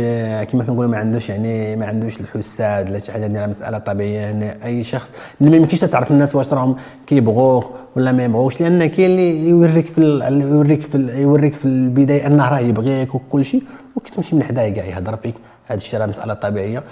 كما 0.51 0.63
كنقولوا 0.63 0.91
ما 0.91 0.97
عندوش 0.97 1.29
يعني 1.29 1.75
ما 1.75 1.85
عندوش 1.85 2.19
الحساد 2.19 2.89
ولا 2.89 2.99
شي 2.99 3.11
حاجة 3.11 3.27
ديالها 3.27 3.47
مسألة 3.47 3.77
طبيعية 3.77 4.17
يعني 4.19 4.65
أي 4.65 4.83
شخص 4.83 5.11
ما 5.41 5.55
يمكنش 5.57 5.79
تعرف 5.79 6.11
الناس 6.11 6.35
واش 6.35 6.53
راهم 6.53 6.75
كيبغوك 7.07 7.65
ولا 7.95 8.11
ما 8.11 8.23
يبغوش 8.23 8.61
لأن 8.61 8.85
كاين 8.85 9.11
اللي 9.11 9.49
يوريك 9.49 9.85
في 9.85 10.01
يوريك 10.31 10.81
في 10.81 10.97
يوريك 11.21 11.53
في 11.53 11.65
البداية 11.65 12.27
أنه 12.27 12.49
راه 12.49 12.59
يبغيك 12.59 13.15
وكل 13.15 13.45
شيء 13.45 13.63
وكتمشي 13.95 14.35
من 14.35 14.43
حداه 14.43 14.69
كاع 14.69 14.85
يهضر 14.85 15.17
فيك. 15.17 15.35
هذا 15.65 15.77
الشيء 15.77 15.99
راه 15.99 16.05
مساله 16.05 16.33
طبيعيه 16.33 16.83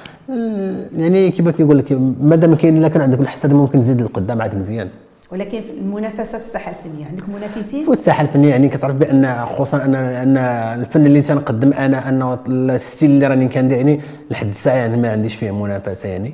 يعني 0.97 1.31
كيف 1.31 1.49
كيقول 1.49 1.77
لك 1.77 1.91
مادام 2.21 2.55
كاين 2.55 2.77
إلا 2.77 2.88
كان 2.88 3.01
عندك 3.01 3.19
الحساد 3.19 3.53
ممكن 3.53 3.79
تزيد 3.79 4.01
لقدام 4.01 4.41
عاد 4.41 4.55
مزيان. 4.55 4.89
ولكن 5.31 5.62
في 5.62 5.71
المنافسة 5.71 6.38
في 6.38 6.43
الساحة 6.43 6.71
الفنية 6.71 7.05
عندك 7.05 7.29
منافسين؟ 7.29 7.86
في 7.86 7.91
الساحة 7.91 8.23
الفنية 8.23 8.49
يعني 8.49 8.69
كتعرف 8.69 8.95
بأن 8.95 9.45
خصوصا 9.45 9.86
أن 9.86 9.95
أن 9.95 10.38
الفن 10.81 11.05
اللي 11.05 11.21
تنقدم 11.21 11.73
أنا 11.73 12.10
أنه 12.10 12.39
ال 12.47 12.58
style 12.58 13.10
اللي 13.12 13.27
راني 13.27 13.47
كندير 13.47 13.77
يعني 13.77 14.01
لحد 14.31 14.47
الساعة 14.49 14.75
يعني 14.75 14.97
ما 14.97 15.12
عنديش 15.12 15.36
فيه 15.36 15.51
منافسة 15.51 16.10
يعني. 16.10 16.34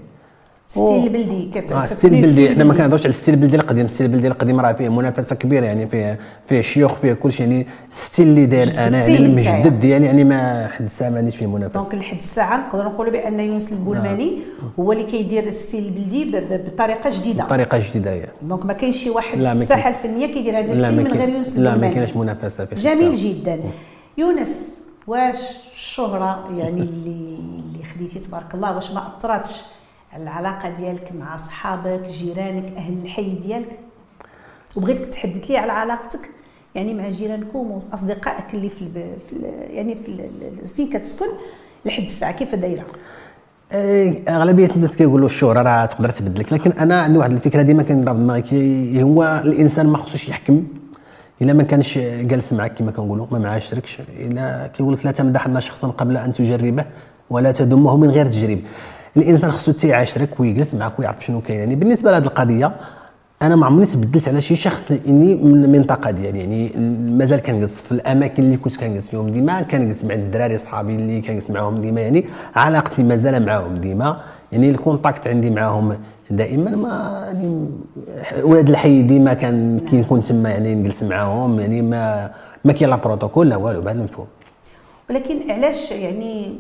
ستيل 0.70 1.04
البلدي 1.04 1.50
آه 1.74 1.86
style 1.86 2.14
البلدي 2.14 2.34
style 2.34 2.52
إحنا 2.52 2.64
ما 2.64 2.70
بلدي. 2.70 2.78
كنهضرش 2.84 3.02
على 3.02 3.10
ال 3.10 3.14
style 3.14 3.34
البلدي 3.34 3.56
القديم. 3.56 3.86
ال 3.86 3.89
style 3.89 4.06
البلدي 4.08 4.28
القديم 4.28 4.60
راه 4.60 4.72
فيه 4.72 4.90
منافسة 4.90 5.36
كبيرة 5.36 5.66
يعني 5.66 5.88
فيه 5.88 6.20
فيه 6.48 6.62
شيوخ 6.62 6.94
فيه 6.94 7.14
كل 7.14 7.32
شيء. 7.32 7.48
يعني 7.48 7.68
ال 7.92 7.98
style 7.98 8.28
اللي 8.28 8.46
داير 8.46 8.68
أنا 8.88 8.98
يعني. 8.98 9.18
المجدد 9.18 9.80
ديالي 9.80 10.06
يعني 10.06 10.24
ما 10.24 10.68
حد 10.68 10.86
الساعة 10.86 11.10
ما 11.10 11.18
عنديش 11.18 11.36
فيه 11.36 11.46
منافسة. 11.46 11.80
donc 11.82 11.96
لحد 11.96 12.18
الساعة 12.18 12.58
نقدروا 12.58 12.92
نقولوا 12.92 13.12
بأن 13.12 13.40
يونس 13.40 13.72
البولماني 13.72 14.40
هو 14.80 14.92
اللي 14.92 15.04
كيدير 15.04 15.44
ال 15.48 15.54
style 15.54 15.86
البلدي 15.86 16.26
ب- 16.26 16.32
ب- 16.36 16.66
بطريقة 16.66 17.10
جديدة. 17.20 17.44
بطريقة 17.44 17.78
جديدة 17.90 18.12
يعني 18.12 18.32
donc 18.42 18.66
ما 18.66 18.74
كاينش 18.74 18.98
شي 18.98 19.10
واحد 19.10 19.38
في 19.38 19.66
كاين. 19.66 19.88
الفنية 19.88 20.26
كيدير 20.34 20.60
هذا 20.60 20.74
ال 20.74 20.77
style 20.77 20.96
من. 20.98 21.08
غير 21.08 21.30
يونس 21.30 21.54
لا، 21.58 21.62
ما 21.64 21.70
البولماني 21.70 21.96
كاينش 21.96 22.16
منافسة 22.16 22.66
في 22.66 22.76
جميل. 22.76 23.12
جدا. 23.16 23.60
يونس 24.18 24.78
واش 25.08 25.36
الشهرة 25.76 26.50
يعني 26.58 26.82
اللي 26.82 27.38
اللي 27.40 27.84
خديتي 27.96 28.20
تبارك 28.20 28.54
الله 28.56 28.76
واش 28.76 28.92
ما 28.92 29.12
أثرتش 29.20 29.52
على 30.18 30.24
العلاقة 30.24 30.70
ديالك 30.70 31.12
مع 31.20 31.38
صحابك 31.38 32.02
جيرانك 32.02 32.78
أهل 32.78 32.94
الحي 33.04 33.36
ديالك؟ 33.36 33.80
وبغيتك 34.76 35.06
تحدث 35.06 35.46
لي 35.50 35.58
على 35.58 35.72
علاقتك؟ 35.72 36.30
يعني 36.76 36.94
مع 36.94 37.10
جيرانكم 37.10 37.72
وأصدقائك 37.72 38.54
اللي 38.54 38.70
في, 38.70 38.82
الب... 38.82 39.18
في 39.28 39.34
ال... 39.34 39.76
يعني 39.76 39.96
في 39.96 40.08
ال... 40.08 40.68
فين 40.76 40.90
كتسكن 40.90 41.26
لحد 41.86 42.04
الساعة 42.04 42.32
كيف 42.32 42.56
دايرة؟ 42.56 42.86
إيه، 43.74 44.24
أغلبية 44.30 44.70
الناس 44.76 44.98
كيقولوا 44.98 45.26
الشهرة 45.26 45.62
راه 45.62 45.86
تقدر 45.86 46.10
تبدلك 46.10 46.54
لكن 46.54 46.72
أنا 46.72 47.02
عندي 47.02 47.20
واحد 47.20 47.32
الفكرة 47.32 47.62
ديما 47.62 47.84
في 47.84 47.94
دماغي 47.94 49.04
هو 49.04 49.42
الإنسان 49.46 49.88
ما 49.88 49.98
خصوش 49.98 50.30
يحكم 50.30 50.64
إلا 51.42 51.54
ما 51.54 51.64
كانش 51.64 51.98
جالس 51.98 52.54
معك 52.54 52.74
كما 52.74 52.92
كنقولوا 52.92 53.28
ما 53.32 53.40
معاشركش 53.40 53.98
إلا 54.20 54.68
كيقول 54.68 54.94
لك 54.94 55.06
لا 55.06 55.12
تمدحن 55.12 55.60
شخصا 55.60 55.88
قبل 55.88 56.18
أن 56.18 56.34
تجربه 56.34 56.86
ولا 57.30 57.52
تذمه 57.52 57.98
من 57.98 58.10
غير 58.10 58.26
تجربة. 58.26 58.62
الإنسان 59.18 59.52
خصو 59.52 59.72
تيعاشرك 59.72 60.40
ويجلس 60.40 60.74
معك 60.76 61.00
ويعرف 61.00 61.26
شنو 61.26 61.42
كاين. 61.42 61.60
يعني 61.60 61.76
بالنسبة 61.76 62.12
لهذه 62.12 62.24
القضية 62.24 62.76
أنا 63.42 63.56
ما 63.56 63.66
عمرني 63.66 63.86
تبدلت 63.86 64.28
على 64.28 64.42
شي 64.42 64.56
شخص 64.56 64.92
إني 65.08 65.36
من 65.36 65.64
المنطقة 65.64 66.12
ديالي. 66.12 66.40
يعني 66.40 66.72
مازال 67.18 67.40
كنجلس 67.40 67.82
في 67.82 67.92
الأماكن 67.92 68.44
اللي 68.44 68.58
كنت 68.58 68.78
كنجلس 68.78 69.10
فيهم 69.10 69.30
ديما 69.30 69.62
كنجلس 69.62 70.04
مع 70.04 70.14
الدراري 70.14 70.58
صحابي 70.58 70.96
اللي 70.96 71.22
كنجلس 71.22 71.50
معاهم 71.50 71.82
ديما. 71.82 72.02
يعني 72.02 72.26
علاقتي 72.56 73.04
مازال 73.04 73.46
معاهم 73.46 73.76
ديما. 73.76 74.22
يعني 74.52 74.70
ال 74.70 74.77
contact 74.77 75.28
عندي 75.28 75.50
معاهم 75.50 75.98
دائما. 76.32 76.72
ما 76.72 77.24
يعني 77.26 77.70
ولاد 78.44 78.70
الحي 78.70 79.02
ديما 79.02 79.34
كان 79.34 79.80
كيكون 79.80 80.24
تما 80.24 80.50
يعني 80.50 80.76
نجلس 80.76 81.04
معاهم. 81.04 81.60
يعني 81.60 81.82
ما 81.82 82.32
ما 82.66 82.74
كاين 82.74 82.90
لا 82.90 82.96
بروتوكول 82.96 83.50
لا 83.50 83.56
والو 83.56 83.82
بعد 83.82 83.96
مفهوم. 83.96 84.28
ولكن 85.10 85.52
علاش 85.52 85.92
يعني 85.92 86.56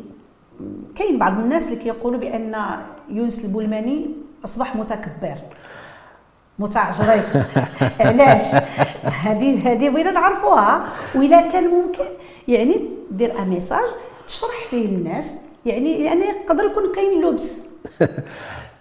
كاين 0.95 1.19
بعض 1.19 1.39
الناس 1.39 1.67
اللي 1.67 1.75
كيقولوا 1.75 2.19
بأن 2.19 2.55
يونس 3.09 3.45
البولماني 3.45 4.09
أصبح 4.45 4.75
متكبر 4.75 5.37
متعجرف 6.59 7.37
علاش؟ 7.99 8.55
هذه 9.03 9.71
هذه 9.71 9.89
بغينا 9.89 10.11
نعرفوها. 10.11 10.83
وإلا 11.15 11.41
كان 11.41 11.67
ممكن 11.67 12.05
يعني 12.47 12.81
دير 13.11 13.39
un 13.39 13.49
message 13.49 13.85
تشرح 14.27 14.65
فيه 14.69 14.87
للناس 14.87 15.31
يعني 15.65 16.03
يعني 16.03 16.21
يقدر 16.21 16.63
يكون 16.63 16.83
كاين 16.95 17.21
لبس. 17.25 17.59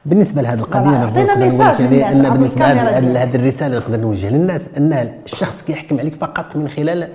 بالنسبة 0.06 0.42
لهذه 0.42 0.58
القضية 0.58 0.96
عطينا 0.96 1.34
ميساج 1.34 1.80
يعني 1.80 1.96
للناس 1.96 2.14
أن 2.14 2.32
بالنسبة 2.32 2.72
لهذه 2.72 3.36
الرسالة 3.36 3.78
نقدر 3.78 4.00
نوجهها 4.00 4.30
للناس 4.30 4.62
أن 4.76 4.92
الشخص 5.24 5.62
كيحكم 5.62 6.00
عليك 6.00 6.14
فقط 6.14 6.56
من 6.56 6.68
خلال 6.68 7.08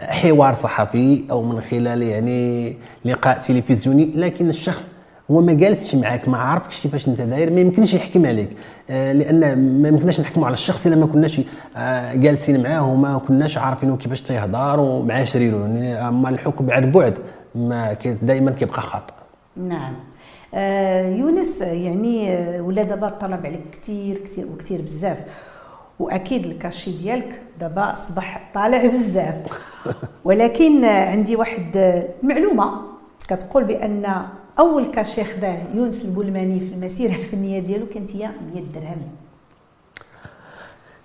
حوار 0.00 0.54
صحفي 0.54 1.24
أو 1.30 1.42
من 1.42 1.60
خلال 1.60 2.02
يعني 2.02 2.76
لقاء 3.04 3.38
تلفزيوني 3.38 4.10
لكن 4.14 4.50
الشخص 4.50 4.86
هو 5.30 5.40
ما 5.40 5.52
جالسش 5.52 5.94
معاك 5.94 6.28
ما 6.28 6.36
عرفكش 6.36 6.80
كيفاش 6.80 7.08
أنت 7.08 7.20
داير 7.20 7.52
ما 7.52 7.60
يمكنش 7.60 7.94
يحكم 7.94 8.26
عليك. 8.26 8.48
آه، 8.90 9.12
لأن 9.12 9.58
ما 9.82 9.88
يمكنناش 9.88 10.20
نحكموا 10.20 10.46
على 10.46 10.54
الشخص 10.54 10.86
إلا 10.86 10.96
ما 10.96 11.06
كناش 11.06 11.40
آه، 11.76 12.14
جالسين 12.14 12.62
معاه 12.62 12.92
وما 12.92 13.18
كناش 13.18 13.58
عارفين 13.58 13.96
كيفاش 13.96 14.22
تيهضر 14.22 14.80
ومعاشرينه 14.80 15.60
يعني 15.60 16.08
أما 16.08 16.28
الحكم 16.28 16.70
على 16.70 16.84
البعد 16.84 17.14
ما 17.54 17.96
دائما 18.22 18.50
كيبقى 18.50 18.82
خطا 18.82 19.14
نعم. 19.56 19.92
آه 20.54 21.08
يونس 21.08 21.60
يعني 21.60 22.30
ولا 22.60 22.82
دابا 22.82 23.08
الطلب 23.08 23.46
عليك 23.46 23.60
كثير 23.72 24.18
كثير 24.18 24.46
وكثير 24.46 24.82
بزاف. 24.82 25.24
وأكيد 26.00 26.46
ال 26.46 26.53
cachet 26.53 26.92
ديالك 26.92 27.42
دابا 27.60 27.92
أصبح 27.92 28.50
طالع 28.54 28.86
بزاف. 28.86 29.36
ولكن 30.24 30.84
عندي 30.84 31.36
واحد 31.36 31.76
آه، 31.76 32.08
معلومة 32.22 32.82
كتقول 33.28 33.64
بأن 33.64 34.12
أول 34.58 34.86
cachet 34.86 35.24
خداه 35.24 35.58
يونس 35.74 36.04
البولماني 36.04 36.60
في 36.60 36.74
المسيرة 36.74 37.10
الفنية 37.10 37.58
ديالو 37.58 37.86
كانت 37.86 38.16
هي 38.16 38.30
100 38.54 38.64
درهم. 38.74 39.02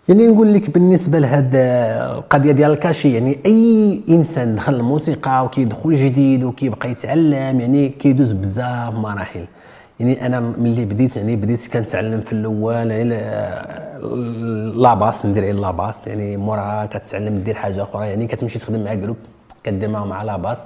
يعني 0.10 0.28
نقول 0.28 0.54
لك 0.54 0.70
بالنسبة 0.70 1.20
لهاد 1.20 1.52
القضية 1.56 2.52
ديال 2.52 2.72
ال 2.72 2.78
cachet 2.78 3.14
يعني 3.14 3.40
أي 3.46 4.02
إنسان 4.10 4.56
دخل 4.56 4.76
الموسيقى 4.76 5.46
وكيدخل 5.46 5.96
جديد 5.96 6.44
وكيبقى 6.44 6.92
يتعلم 6.92 7.60
يعني 7.60 7.90
كيدوز 7.90 8.32
بزاف 8.32 8.94
مراحل. 8.94 9.48
يعني 10.00 10.26
أنا 10.26 10.40
ملي 10.40 10.86
بديت 10.86 11.16
يعني 11.16 11.36
بديت 11.36 11.68
كنتعلم 11.68 12.22
في 12.22 12.32
الأول 12.34 12.92
يعني 12.92 13.04
la 14.82 14.94
basse 14.94 15.26
ندير 15.26 15.44
غير 15.44 15.56
la 15.56 15.67
basse 15.67 15.96
يعني 16.08 16.38
موراها 16.38 16.86
كتعلم 16.86 17.36
دير 17.38 17.56
حاجة 17.56 17.84
أخرى 17.84 18.08
يعني 18.08 18.28
كتمشي 18.28 18.60
تخدم 18.60 18.84
مع 18.84 18.94
groupe 18.94 19.18
كدير 19.64 19.90
معاهم 19.90 20.10
مع 20.10 20.24
la 20.24 20.33
basse 20.33 20.58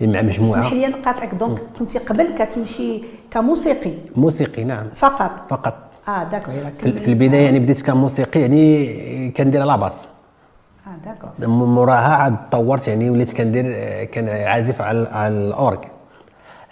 مع 0.00 0.22
مجموعة. 0.22 0.60
اسمح 0.60 0.72
لي 0.72 0.86
نقاطعك 0.86 1.34
donc 1.34 1.58
كنتي 1.78 1.98
قبل 1.98 2.34
كتمشي 2.38 3.02
كموسيقي. 3.30 3.92
موسيقي 4.16 4.64
نعم. 4.64 4.86
فقط؟ 4.94 5.32
فقط. 5.50 5.74
آه 6.08 6.24
d'accord 6.24 6.54
في 6.80 7.08
البداية 7.08 7.44
يعني 7.44 7.58
بديت 7.58 7.82
كموسيقي 7.82 8.40
يعني 8.40 9.30
كندير 9.30 9.64
la 9.64 9.71
basse. 9.71 9.92
آه 10.86 10.96
d'accord 11.04 11.48
موراها 11.48 12.14
عاد 12.14 12.36
طورت 12.52 12.88
يعني 12.88 13.10
وليت 13.10 13.32
كندير 13.36 13.64
كان 14.04 14.28
عازف 14.28 14.80
على 14.82 15.08
على 15.08 15.34
ال 15.34 15.41
orgue 15.41 15.78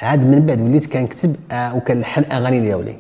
عاد 0.03 0.27
من 0.27 0.47
بعد 0.47 0.61
وليت 0.61 0.87
كنكتب 0.93 1.37
آه، 1.53 1.77
وكنلحن 1.77 2.25
اغاني 2.33 2.61
ديالي. 2.61 2.97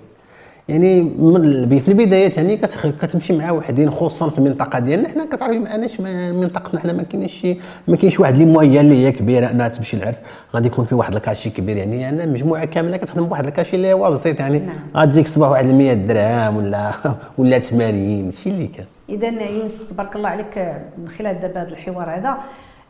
يعني 0.68 1.00
من 1.02 1.78
في 1.78 1.88
البدايات 1.88 2.36
يعني 2.36 2.56
كتخ- 2.56 2.86
كتمشي 2.86 3.32
مع 3.32 3.50
وحدين 3.50 3.90
خصوصا 3.90 4.28
في 4.30 4.38
المنطقة 4.38 4.78
ديالنا. 4.78 5.08
حنا 5.08 5.24
كتعرفي 5.24 5.58
ما- 6.02 6.32
منطقتنا 6.32 6.80
حنا 6.80 6.92
ما 6.92 7.02
كاينش 7.02 7.32
شي 7.32 7.56
ما 7.88 7.96
كاينش 7.96 8.20
واحد 8.20 8.32
les 8.32 8.44
moyens 8.44 8.80
اللي 8.80 9.06
هي 9.06 9.12
كبيرة 9.12 9.50
أنها 9.50 9.68
تمشي 9.68 9.96
العرس 9.96 10.16
غادي 10.54 10.68
يكون 10.68 10.84
في 10.84 10.94
واحد 10.94 11.14
ال 11.14 11.19
cachet 11.19 11.50
كبير. 11.50 11.76
يعني 11.76 12.08
أنا 12.08 12.26
مجموعة 12.26 12.64
كاملة 12.64 12.96
كتخدم 12.96 13.24
بواحد 13.26 13.46
ال 13.46 13.51
cachet 13.51 13.76
اللي 13.76 13.92
هو 13.92 14.10
بسيط. 14.10 14.40
يعني 14.40 14.58
نعم. 14.58 14.76
غتجيك 14.96 15.26
الصباح 15.26 15.50
واحد 15.50 15.64
100 15.66 15.92
درهم 15.94 16.56
ولا 16.56 16.90
ولا 17.38 17.58
80 17.58 18.30
شي 18.30 18.50
اللي 18.50 18.66
كان. 18.66 18.86
اذا 19.08 19.28
يونس 19.28 19.86
تبارك 19.86 20.16
الله 20.16 20.28
عليك 20.28 20.58
من 20.98 21.08
خلال 21.18 21.40
دابا 21.40 21.62
هذا 21.62 21.68
الحوار 21.70 22.10
هذا 22.10 22.36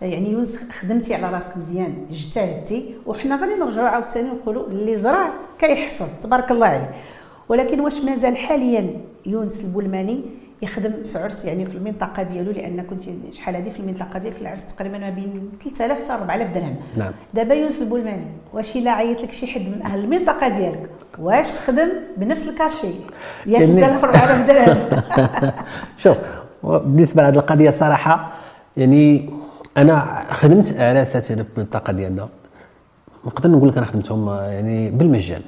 يعني 0.04 0.30
يونس 0.32 0.58
خدمتي 0.80 1.14
على 1.14 1.30
راسك 1.34 1.56
مزيان 1.56 1.94
اجتهدتي 2.10 2.94
وحنا 3.06 3.36
غادي 3.36 3.54
نرجعوا 3.54 3.88
عاوتاني 3.88 4.28
نقولوا 4.28 4.66
اللي 4.66 4.96
زرع 4.96 5.30
كيحصد 5.58 6.08
تبارك 6.22 6.50
الله 6.50 6.66
عليه. 6.66 6.90
ولكن 7.48 7.80
واش 7.80 8.00
مازال 8.00 8.36
حاليا 8.36 9.00
يونس 9.26 9.64
البولماني 9.64 10.20
يخدم 10.62 10.92
في 11.12 11.18
عرس 11.18 11.44
يعني 11.44 11.66
في 11.66 11.74
المنطقة 11.74 12.22
ديالو؟ 12.22 12.50
لأن 12.52 12.82
كنت 12.82 13.02
شحال 13.32 13.56
هذه 13.56 13.68
في 13.68 13.80
المنطقة 13.80 14.18
ديالك 14.18 14.40
العرس 14.40 14.66
تقريبا 14.66 14.98
ما 14.98 15.10
بين 15.10 15.50
3000 15.64 16.04
حتى 16.04 16.12
4000 16.12 16.52
درهم. 16.54 16.76
نعم. 16.96 17.12
دابا 17.34 17.54
يونس 17.54 17.82
البولماني 17.82 18.26
واش 18.52 18.76
إلا 18.76 18.90
عيط 18.90 19.22
لك 19.22 19.32
شي 19.32 19.46
حد 19.46 19.60
من 19.60 19.82
أهل 19.84 20.04
المنطقة 20.04 20.48
ديالك 20.48 20.90
واش 21.18 21.50
تخدم 21.52 21.88
بنفس 22.16 22.48
الكاشي؟ 22.48 22.86
يا 23.46 23.60
يعني- 23.60 23.66
3000 23.66 24.04
4000 24.04 24.46
درهم. 24.46 25.02
شوف 26.02 26.16
بالنسبة 26.62 27.22
لهذه 27.22 27.34
القضية 27.34 27.70
صراحة 27.70 28.32
يعني 28.76 29.30
أنا 29.76 30.24
خدمت 30.30 30.76
على 30.78 31.02
أساس 31.02 31.32
في 31.32 31.44
المنطقة 31.56 31.92
ديالنا. 31.92 32.28
نقدر 33.26 33.50
نقول 33.50 33.68
لك 33.68 33.76
أنا 33.76 33.86
خدمتهم 33.86 34.28
يعني 34.28 34.90
بالمجان. 34.90 35.42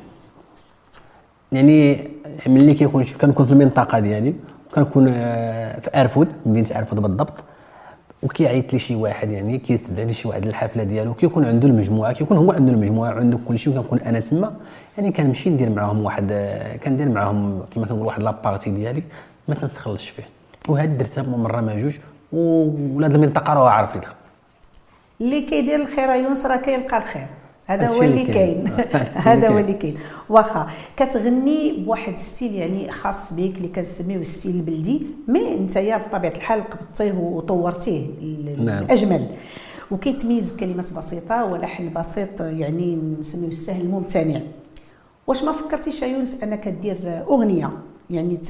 يعني 1.53 2.09
ملي 2.47 2.75
كيكون 2.75 3.05
كنكون 3.05 3.47
في 3.47 3.53
المنطقة 3.53 3.99
ديالي 3.99 4.35
كنكون 4.75 5.09
آه، 5.09 5.81
في 5.81 6.01
أرفود 6.01 6.29
مدينة 6.47 6.69
أرفود 6.79 7.01
بالضبط 7.01 7.35
وكيعيط 8.23 8.73
لي 8.73 8.79
شي 8.79 8.95
واحد 8.97 9.31
يعني 9.31 9.59
كيستدعي 9.59 10.07
لي 10.07 10.15
شي 10.15 10.29
واحد 10.29 10.47
للحفلة 10.47 10.83
ديالو 10.85 11.15
كيكون 11.15 11.45
عنده 11.45 11.69
المجموعة 11.69 12.13
كيكون 12.13 12.37
هو 12.37 12.53
عنده 12.53 12.73
المجموعة 12.73 13.11
عنده 13.11 13.39
كل 13.49 13.59
شيء 13.59 13.79
وكنكون 13.79 13.99
أنا 13.99 14.21
تما. 14.21 14.57
يعني 14.97 15.13
كنمشي 15.13 15.51
ندير 15.51 15.71
معاهم 15.71 16.05
واحد 16.05 16.33
آه، 16.33 16.77
كندير 16.77 17.09
معاهم 17.09 17.63
كما 17.75 17.87
كنقول 17.87 18.07
واحد 18.07 18.23
la 18.23 18.35
partie 18.35 18.71
ديالي 18.71 19.03
ما 19.49 19.55
تنتخلصش 19.55 20.09
فيه. 20.09 20.25
وهذه 20.69 20.93
درتها 20.93 21.23
مرة 21.23 21.61
ما 21.61 21.79
جوج 21.79 21.97
وولاد 22.37 23.15
المنطقة 23.15 23.55
راهو 23.55 23.67
عارفينها. 23.67 24.15
اللي 25.21 25.41
كيدير 25.41 25.81
الخير 25.81 26.11
يونس 26.11 26.47
راه 26.47 26.57
كيلقى 26.57 26.97
الخير. 26.99 27.27
هذا 27.67 27.89
هو 27.89 28.03
اللي 28.03 28.25
كاين. 28.25 28.71
هذا 29.29 29.49
هو 29.49 29.59
اللي 29.59 29.73
كاين. 29.73 29.97
واخا 30.29 30.67
كتغني 30.97 31.73
بواحد 31.73 32.17
style 32.19 32.55
يعني 32.55 32.93
خاص 32.93 33.33
بك 33.33 33.57
اللي 33.57 33.69
كنسميوه 33.69 34.21
ال 34.23 34.28
style 34.28 34.57
البلدي 34.57 35.07
mais 35.29 35.55
انت 35.55 35.77
يا 35.77 35.97
بطبيعة 35.97 36.33
الحال 36.37 36.71
قبضتيه 36.71 37.13
وطورتيه 37.13 38.07
ال- 38.23 38.65
نعم. 38.65 38.85
الاجمل 38.85 39.27
وكيتميز 39.91 40.49
بكلمات 40.51 40.93
بسيطة 40.93 41.45
ولحن 41.45 41.93
بسيط 41.93 42.41
يعني 42.41 42.99
نسميوه 43.21 43.51
السهل 43.51 43.81
الممتنع. 43.81 44.41
واش 45.27 45.43
ما 45.45 45.53
فكرتيش 45.53 46.03
يا 46.03 46.07
يونس 46.07 46.43
أنك 46.43 46.69
دير 46.69 47.25
أغنية؟ 47.29 47.71
يعني 48.11 48.41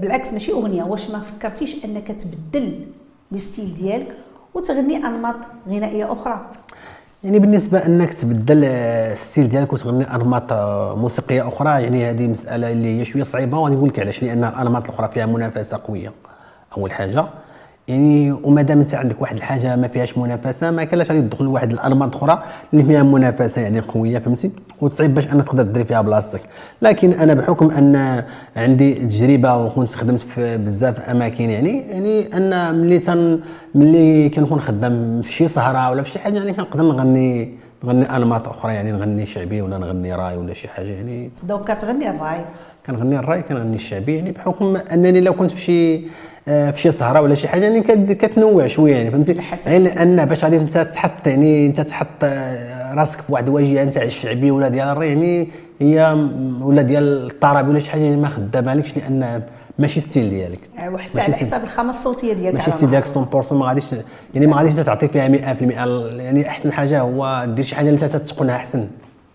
بالعكس 0.00 0.32
ماشي 0.32 0.52
أغنية 0.52 0.82
واش 0.82 1.10
ما 1.10 1.20
فكرتيش 1.20 1.84
أنك 1.84 2.06
تبدل 2.06 2.86
le 3.32 3.38
style 3.38 3.74
ديالك 3.74 4.16
وتغني 4.54 4.96
أنماط 4.96 5.36
غنائية 5.68 6.12
أخرى؟ 6.12 6.50
يعني 7.24 7.38
بالنسبة 7.38 7.86
أنك 7.86 8.14
تبدل 8.14 8.64
آه، 8.64 9.12
ال 9.12 9.18
style 9.18 9.48
ديالك 9.48 9.72
وتغني 9.72 10.14
أنماط 10.14 10.52
آه، 10.52 10.96
موسيقية 10.96 11.48
أخرى 11.48 11.82
يعني 11.82 12.10
هذه 12.10 12.28
مسألة 12.28 12.72
اللي 12.72 13.00
هي 13.00 13.04
شوية 13.04 13.22
صعيبة 13.22 13.58
وغادي 13.58 13.76
نقول 13.76 13.88
لك 13.88 13.98
علاش 13.98 14.22
لأن 14.22 14.44
الأنماط 14.44 14.88
الأخرى 14.88 15.08
فيها 15.12 15.26
منافسة 15.26 15.80
قوية. 15.84 16.12
أول 16.76 16.92
حاجة. 16.92 17.26
يعني 17.90 18.32
وما 18.32 18.62
دام 18.62 18.78
انت 18.78 18.94
عندك 18.94 19.22
واحد 19.22 19.36
الحاجة 19.36 19.76
ما 19.76 19.88
فيهاش 19.88 20.18
منافسة 20.18 20.70
ما 20.70 20.84
كانش 20.84 21.10
غادي 21.10 21.20
تدخل 21.22 21.44
لواحد 21.44 21.72
الانماط 21.72 22.16
أخرى 22.16 22.42
اللي 22.72 22.84
فيها 22.84 23.02
منافسة 23.02 23.62
يعني 23.62 23.80
قوية 23.80 24.18
فهمتي؟ 24.18 24.50
وصعيب 24.80 25.14
باش 25.14 25.26
انك 25.26 25.44
تقدر 25.44 25.62
دير 25.62 25.84
فيها 25.84 26.00
بلاصتك. 26.00 26.40
لكن 26.82 27.12
أنا 27.12 27.34
بحكم 27.34 27.70
أن 27.70 28.24
عندي 28.56 28.94
تجربة 28.94 29.56
وكنت 29.56 29.94
خدمت 29.94 30.20
في 30.20 30.56
بزاف 30.58 31.10
أماكن 31.10 31.50
يعني 31.50 31.78
يعني 31.90 32.36
أن 32.36 32.74
ملي 32.74 32.98
تن 32.98 33.40
ملي 33.74 34.28
كنكون 34.28 34.60
خدام 34.60 35.22
في 35.22 35.32
شي 35.32 35.48
سهره 35.48 35.90
ولا 35.90 36.02
في 36.02 36.10
شي 36.10 36.18
حاجة 36.18 36.38
يعني 36.38 36.52
كنقدر 36.52 36.82
نغني 36.84 37.54
نغني 37.84 38.16
انماط 38.16 38.48
أخرى 38.48 38.74
يعني 38.74 38.92
نغني 38.92 39.26
شعبي 39.26 39.62
ولا 39.62 39.78
نغني 39.78 40.14
راي 40.14 40.36
ولا 40.36 40.54
شي 40.54 40.68
حاجة 40.68 40.86
يعني. 40.88 41.30
donc 41.42 41.72
كتغني 41.72 42.10
الراي. 42.10 42.44
كنغني 42.86 43.18
الراي 43.18 43.42
كنغني 43.42 43.74
الشعبي 43.76 44.16
يعني 44.16 44.32
بحكم 44.32 44.76
أنني 44.92 45.20
لو 45.20 45.32
كنت 45.32 45.50
في 45.50 45.60
شي 45.60 46.04
في 46.44 46.72
شي 46.76 46.92
سهره 46.92 47.20
ولا 47.20 47.34
شي 47.34 47.48
حاجة 47.48 47.62
يعني 47.64 47.80
كت- 47.80 48.12
كتنوع 48.12 48.66
شوية 48.66 48.96
يعني 48.96 49.10
فهمتي. 49.10 49.36
غير 49.66 49.80
لأن 49.80 50.24
باش 50.24 50.44
غادي 50.44 50.56
أنت 50.56 50.78
تحط 50.78 51.26
يعني 51.26 51.66
أنت 51.66 51.80
تحط 51.80 52.06
آه، 52.24 52.94
راسك 52.94 53.20
في 53.20 53.32
واحد 53.32 53.48
الواجهه 53.48 53.84
نتاع 53.84 54.02
الشعبي 54.02 54.50
ولا 54.50 54.68
ديال 54.68 54.88
الراي 54.88 55.08
يعني 55.08 55.48
هي 55.80 56.12
ولا 56.60 56.82
ديال 56.82 57.26
الطرب 57.30 57.68
ولا 57.68 57.78
شي 57.78 57.90
حاجة 57.90 58.00
يعني 58.02 58.16
ما 58.16 58.28
خدامة 58.28 58.70
عليكش 58.70 58.96
لأن 58.96 59.42
ماشي 59.78 60.00
style 60.00 60.30
ديالك 60.30 60.58
آه، 60.78 60.90
وحتى 60.90 61.20
على 61.20 61.34
حساب 61.34 61.62
الخامة 61.62 61.90
الصوتية 61.90 62.32
ديالك 62.32 62.54
ماشي 62.54 62.70
style 62.70 62.90
ديالك 62.90 63.06
أظن. 63.06 63.42
100% 63.42 63.52
ما 63.52 63.66
غاديش 63.66 63.84
يعني 64.34 64.46
ما 64.46 64.56
غاديش 64.56 64.74
تعطي 64.74 65.08
فيها 65.08 65.28
100% 65.28 65.62
يعني 66.20 66.48
أحسن 66.48 66.72
حاجة 66.72 67.00
هو 67.00 67.44
دير 67.48 67.64
شي 67.64 67.74
حاجة 67.76 67.88
اللي 67.88 68.04
أنت 68.04 68.16
تتقنها 68.16 68.56
أحسن 68.56 68.88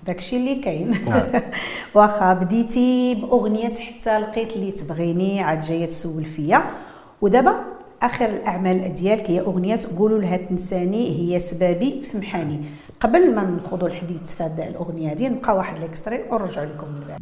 داكشي 0.06 0.38
اللي 0.38 0.56
كاين 0.56 0.92
نعم. 1.10 1.22
واخا 1.96 2.34
بديتي 2.34 3.16
بأغنية 3.16 3.72
حتى 3.74 4.20
لقيت 4.20 4.56
اللي 4.56 4.72
تبغيني 4.72 5.42
عاد 5.42 5.62
جاية 5.62 5.86
تسول 5.86 6.26
فيا 6.26 6.64
ودابا 7.26 7.66
آخر 8.02 8.26
الأعمال 8.26 8.94
ديالك 8.94 9.32
هي 9.32 9.40
أغنية 9.40 9.80
قولوا 9.98 10.20
لها 10.20 10.38
تنساني 10.38 11.20
هي 11.20 11.40
سبابي 11.40 12.02
في 12.02 12.18
محاني 12.18 12.62
قبل 13.00 13.36
ما 13.36 13.44
نخوضوا 13.44 13.88
الحديث 13.88 14.34
في 14.34 14.44
هذه 14.44 14.68
الأغنية 14.68 15.12
هذه 15.12 15.28
نبقى 15.28 15.58
واحد 15.58 15.78
الإكستري 15.78 16.20
ونرجع 16.32 16.64
لكم 16.64 16.88
من 16.88 17.02
بعد. 17.08 17.20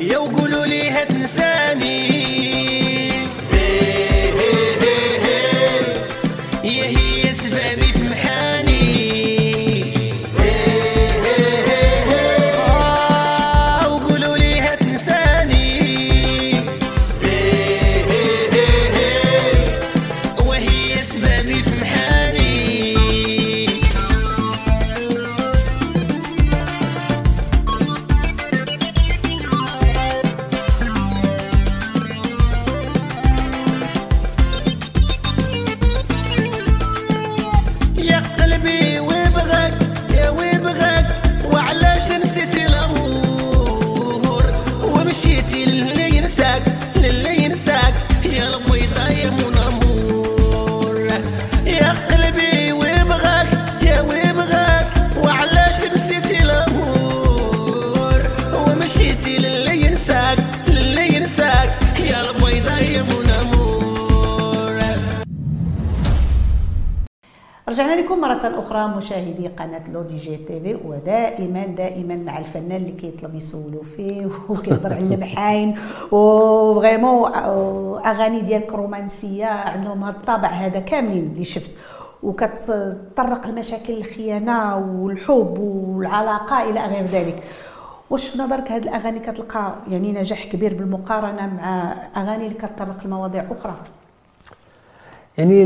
يا 0.00 0.66
لي 0.66 0.90
هتنساني. 0.90 2.13
قناة 69.58 69.90
LODJ 69.92 70.36
TV 70.36 70.78
ودائما 70.84 71.66
دائما 71.66 72.16
مع 72.16 72.38
الفنان 72.38 72.76
اللي 72.76 72.92
كيطلب 72.92 73.34
يسولوا 73.34 73.82
فيه 73.96 74.28
وكيهضر 74.48 74.92
على 74.92 75.14
المحاين 75.14 75.78
و 76.12 76.25
vraiment 76.25 77.32
أغاني 78.06 78.40
ديالك 78.40 78.72
رومانسية 78.72 79.46
عندهم 79.46 80.04
هذا 80.04 80.16
الطابع 80.16 80.48
هذا 80.48 80.80
كاملين 80.80 81.24
اللي 81.32 81.44
شفت. 81.44 81.78
وكتطرق 82.22 83.46
لمشاكل 83.46 83.92
الخيانة 83.92 84.76
والحب 84.76 85.58
والعلاقة 85.58 86.70
إلى 86.70 86.80
غير 86.80 87.04
ذلك. 87.04 87.42
واش 88.10 88.28
في 88.28 88.38
نظرك 88.38 88.70
هذه 88.72 88.82
الأغاني 88.82 89.18
كتلقى 89.18 89.74
يعني 89.88 90.12
نجاح 90.12 90.44
كبير 90.44 90.74
بالمقارنة 90.74 91.46
مع 91.46 91.94
أغاني 92.16 92.46
اللي 92.46 92.58
كتطرق 92.58 93.06
لمواضيع 93.06 93.44
أخرى؟ 93.50 93.74
يعني 95.38 95.64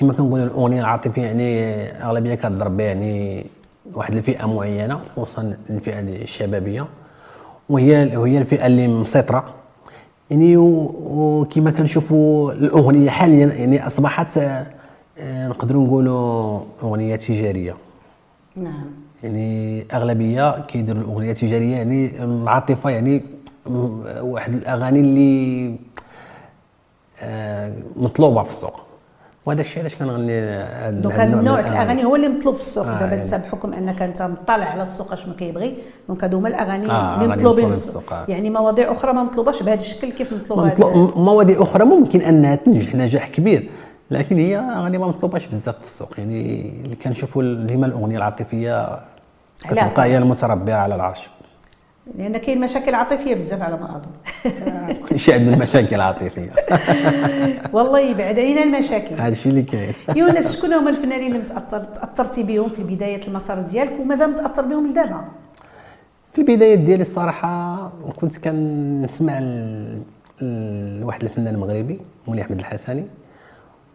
كما 0.00 0.12
كنقولوا 0.12 0.46
الأغنية 0.46 0.80
العاطفية 0.80 1.22
يعني 1.22 1.82
أغلبية 2.04 2.34
كتضرب 2.34 2.76
بها 2.76 2.86
يعني 2.86 3.46
واحد 3.94 4.14
الفئة 4.14 4.46
معينة 4.46 5.00
خصوصا 5.16 5.54
الفئة 5.70 6.00
الشبابية 6.00 6.86
وهي 7.68 8.16
وهي 8.16 8.38
الفئة 8.38 8.66
اللي 8.66 8.88
مسيطرة. 8.88 9.54
يعني 10.30 10.56
وكما 10.56 11.70
كنشوفوا 11.70 12.52
الأغنية 12.52 13.10
حاليا 13.10 13.46
يعني 13.46 13.86
أصبحت 13.86 14.38
آه، 14.38 15.48
نقدروا 15.48 15.84
نقولوا 15.84 16.60
أغنية 16.82 17.16
تجارية. 17.16 17.76
نعم. 18.56 18.84
يعني 19.22 19.84
أغلبية 19.94 20.60
كيديروا 20.60 21.02
الأغنية 21.02 21.30
التجاريه 21.30 21.76
يعني 21.76 22.24
العاطفة 22.24 22.90
يعني 22.90 23.22
واحد 24.20 24.54
الأغاني 24.54 25.00
اللي 25.00 25.76
مطلوبة 27.96 28.42
في 28.42 28.48
السوق. 28.48 28.80
وهذا 29.46 29.60
الشيء 29.60 29.80
علاش 29.80 29.94
كنغني 29.94 30.40
donc 31.00 31.14
هذا 31.14 31.34
النوع 31.34 31.60
الأغاني. 31.60 32.04
هو 32.04 32.16
اللي 32.16 32.28
مطلوب 32.28 32.54
في 32.54 32.60
السوق. 32.60 32.86
آه، 32.86 32.92
دابا 32.92 33.04
يعني. 33.04 33.22
انت 33.22 33.34
بحكم 33.34 33.72
أنك 33.72 34.02
أنت 34.02 34.22
مطلع 34.22 34.64
على 34.64 34.82
السوق 34.82 35.12
اشنو 35.12 35.34
كيبغي 35.34 35.76
donc 36.08 36.24
هادو 36.24 36.38
هما 36.38 36.48
الأغاني 36.48 36.90
آه، 36.90 37.14
اللي 37.14 37.28
مطلوبين 37.28 37.68
في 37.68 37.74
السوق. 37.74 38.12
آه. 38.12 38.24
يعني 38.28 38.50
مواضيع 38.50 38.92
أخرى 38.92 39.12
ما 39.12 39.22
مطلوباش 39.22 39.62
بهذا 39.62 39.80
الشكل 39.80 40.12
كيف 40.12 40.32
مطلوب 40.32 40.58
هذا؟ 40.58 40.72
مطلوب 40.72 41.18
مواضيع 41.18 41.62
أخرى 41.62 41.84
ممكن 41.84 42.20
أنها 42.20 42.54
تنجح 42.54 42.94
نجاح 42.94 43.28
كبير 43.28 43.70
لكن 44.10 44.36
هي 44.36 44.58
أغاني 44.58 44.98
ما 44.98 45.06
مطلوباش 45.06 45.46
بزاف 45.46 45.78
في 45.78 45.84
السوق. 45.84 46.14
يعني 46.18 46.70
اللي 46.84 46.96
كنشوفوا 46.96 47.42
اللي 47.42 47.74
هما 47.74 47.86
الأغنية 47.86 48.16
العاطفية 48.16 49.00
كتبقى 49.60 50.04
هي 50.04 50.18
المتربعة 50.18 50.76
على 50.76 50.94
العرش. 50.94 51.30
لأن 52.18 52.36
كاين 52.36 52.60
مشاكل 52.60 52.94
عاطفية 52.94 53.34
بزاف 53.34 53.62
على 53.62 53.76
ما 53.76 53.96
أظن. 53.96 54.94
كل 55.08 55.18
شيء 55.18 55.34
عندنا 55.34 55.56
مشاكل 55.56 56.00
عاطفية. 56.00 56.50
والله 57.74 58.00
يبعد 58.00 58.38
علينا 58.38 58.62
المشاكل. 58.62 59.14
هذا 59.14 59.32
الشيء 59.32 59.52
اللي 59.52 59.62
كاين. 59.62 59.94
يونس 60.16 60.56
شكون 60.56 60.72
هما 60.72 60.90
الفنانين 60.90 61.26
اللي 61.26 61.38
متاثر 61.38 61.84
تاثرتي 61.84 62.42
بهم 62.42 62.68
في 62.68 62.82
بداية 62.82 63.28
المسار 63.28 63.62
ديالك 63.62 64.00
ومازال 64.00 64.30
متأثر 64.30 64.62
بهم 64.62 64.90
لدابا؟ 64.90 65.24
في 66.32 66.38
البدايات 66.38 66.78
ديالي 66.78 67.02
الصراحة 67.02 67.92
كنت 68.16 68.38
كنسمع 68.38 69.38
لواحد 71.00 71.22
الفنان 71.22 71.56
مغربي 71.56 72.00
مولي 72.28 72.42
أحمد 72.42 72.58
الحسني. 72.58 73.04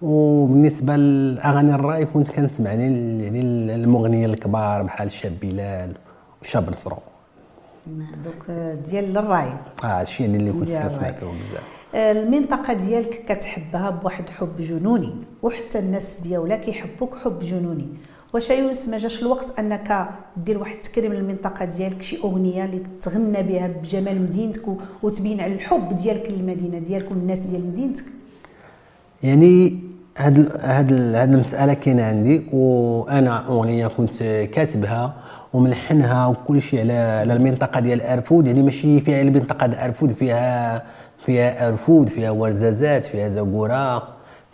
وبالنسبة 0.02 0.96
لاغاني 0.96 1.76
الراي 1.76 2.06
كنت 2.06 2.32
كنسمع 2.32 2.70
يعني 2.70 3.24
يعني 3.24 3.42
المغنيين 3.76 4.30
الكبار 4.30 4.84
بحال 4.84 5.08
الشاب 5.08 5.40
بلال 5.42 5.94
وشاب 6.42 6.70
نصرو. 6.70 6.98
دوك 8.26 8.52
ديال 8.90 9.18
الراي. 9.18 9.48
آه 9.84 10.00
هادشي 10.00 10.24
يعني 10.24 10.38
اللي 10.38 10.52
كنت. 10.52 10.70
فيهم 10.70 10.88
بزاف. 10.88 11.64
المنطقة 11.96 12.74
ديالك 12.74 13.26
كتحبها 13.26 13.90
بواحد 13.90 14.30
حب 14.30 14.56
جنوني 14.60 15.16
وحتى 15.44 15.80
الناس 15.80 16.20
ديالها 16.24 16.58
كيحبوك 16.58 17.16
حب 17.16 17.40
جنوني. 17.40 17.88
واش 18.34 18.50
يونس 18.50 18.88
ما 18.88 18.98
جاش 18.98 19.22
الوقت 19.22 19.60
أنك 19.60 20.10
دير 20.38 20.58
واحد 20.58 20.76
التكريم 20.76 21.14
للمنطقة 21.14 21.66
ديالك 21.66 22.02
شي 22.02 22.18
أغنية 22.24 22.66
اللي 22.66 22.84
تغنى 23.02 23.44
بها 23.44 23.68
بجمال 23.68 24.22
مدينتك 24.22 24.62
وتبين 25.04 25.40
على 25.40 25.54
الحب 25.54 25.98
ديالك 25.98 26.30
للمدينة 26.30 26.80
ديالك 26.80 27.12
والناس 27.12 27.40
ديال 27.40 27.68
مدينتك؟ 27.68 28.04
يعني 29.24 29.80
هاد 30.18 30.52
هاد 30.62 30.94
هاد 31.16 31.34
المسألة 31.34 31.74
كاينة 31.74 32.04
عندي 32.04 32.46
وأنا 32.54 33.48
أغنية 33.48 33.88
كنت 33.88 34.24
كاتبها 34.24 35.14
وملحنها 35.54 36.28
وكل 36.28 36.62
شيء 36.62 36.80
على 36.80 36.94
على 36.94 37.34
المنطقة 37.34 37.80
ديال 37.80 38.02
أرفود 38.02 38.48
يعني 38.48 38.64
ماشي 38.64 39.00
فيها 39.00 39.22
المنطقة 39.22 39.68
ديال 39.68 39.80
أرفود 39.80 40.12
فيها 40.12 40.84
فيها 41.26 41.68
أرفود 41.68 42.10
فيها 42.10 42.32
ورزازات 42.32 43.06
فيها 43.06 43.30
زقوره 43.30 44.08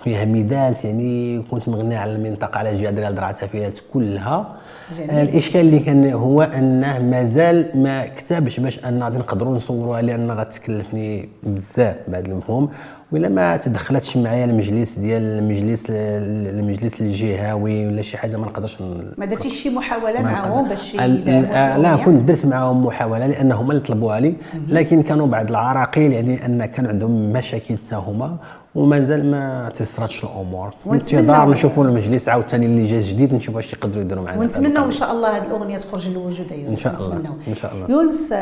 فيها 0.04 0.26
ميدالت 0.26 0.86
يعني 0.86 1.42
كنت 1.52 1.70
مغني 1.70 1.96
على 1.96 2.16
المنطقة 2.16 2.58
على 2.58 2.82
جهة 2.82 2.92
دريال 2.92 3.16
درعتها 3.16 3.48
فيها 3.48 3.72
كلها 3.94 4.56
جميل. 4.98 5.12
الإشكال 5.12 5.62
اللي 5.62 5.80
كان 5.80 6.14
هو 6.14 6.42
أنه 6.42 7.00
مازال 7.00 7.72
ما 7.76 8.08
كتبش 8.08 8.60
باش 8.60 8.80
ان 8.86 9.04
غادي 9.04 9.18
نقدروا 9.18 9.56
نصوروها 9.56 10.02
لأن 10.02 10.32
غتكلفني 10.32 11.30
بزاف 11.44 11.96
بهذا 12.08 12.28
المفهوم 12.28 12.70
ولا 13.12 13.30
ما 13.30 13.58
تدخلتش 13.58 14.18
معايا 14.18 14.46
المجلس 14.46 15.00
ديال 15.00 15.22
المجلس 15.22 15.86
المجلس 15.90 17.02
الجهوي 17.02 17.88
ولا 17.88 18.02
شي 18.02 18.18
حاجة 18.18 18.38
ما 18.38 18.46
نقدرش 18.46 18.82
ما 19.18 19.26
درتيش 19.26 19.64
شي 19.64 19.70
محاولة 19.70 20.22
ما 20.22 20.32
معاهم 20.32 20.70
باش 20.70 20.96
آه، 20.96 21.78
لا؟ 21.78 21.96
كنت 21.96 22.24
درت 22.24 22.46
معاهم 22.46 22.86
محاولة 22.86 23.28
لأن 23.28 23.52
هما 23.52 23.72
اللي 23.72 23.84
طلبوها 23.84 24.20
لي 24.20 24.36
لكن 24.68 25.02
كانوا 25.04 25.28
بعض 25.28 25.50
العراقيل 25.50 26.12
يعني 26.12 26.46
أن 26.46 26.66
كان 26.66 26.86
عندهم 26.86 27.34
مشاكل 27.34 27.78
حتى 27.78 27.96
هما 27.96 28.38
ومازال 28.76 29.32
ما 29.32 29.70
تيسراتش 29.74 30.24
الأمور 30.24 30.74
انتظار 30.88 31.50
نشوفوا 31.50 31.86
المجلس 31.86 32.30
عاوتاني 32.30 32.66
اللي 32.66 32.88
جا 32.88 33.00
جديد 33.00 33.34
نشوف 33.34 33.56
واش 33.56 33.74
يقدروا 33.74 34.02
يديروا 34.04 34.24
معنا 34.24 34.40
ونتمنوا 34.40 34.86
إن. 34.86 34.92
شاء 34.92 35.12
الله 35.12 35.38
هذه 35.38 35.46
الأغنية 35.46 35.78
تخرج 35.78 36.08
للوجود 36.08 36.52
أيضا 36.52 36.70
إن 36.70 36.78
شاء 36.78 36.96
الله. 37.02 37.36
إن 37.48 37.56
شاء 37.56 37.74
الله. 37.76 37.92
يونس 37.92 38.34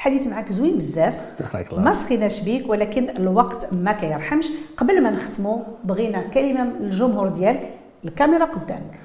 الحديث 0.00 0.26
معك 0.26 0.52
زوين 0.52 0.76
بزاف. 0.76 1.14
ما 1.84 1.94
سخيناش 1.94 2.40
بيك 2.40 2.70
ولكن 2.70 3.10
الوقت 3.10 3.72
ما 3.72 3.92
كيرحمش. 3.92 4.46
قبل 4.76 5.02
ما 5.02 5.10
نختموا 5.10 5.58
بغينا 5.84 6.22
كلمة 6.28 6.64
للجمهور 6.80 7.28
ديالك 7.28 7.74
الكاميرا 8.04 8.44
قدامك. 8.44 8.98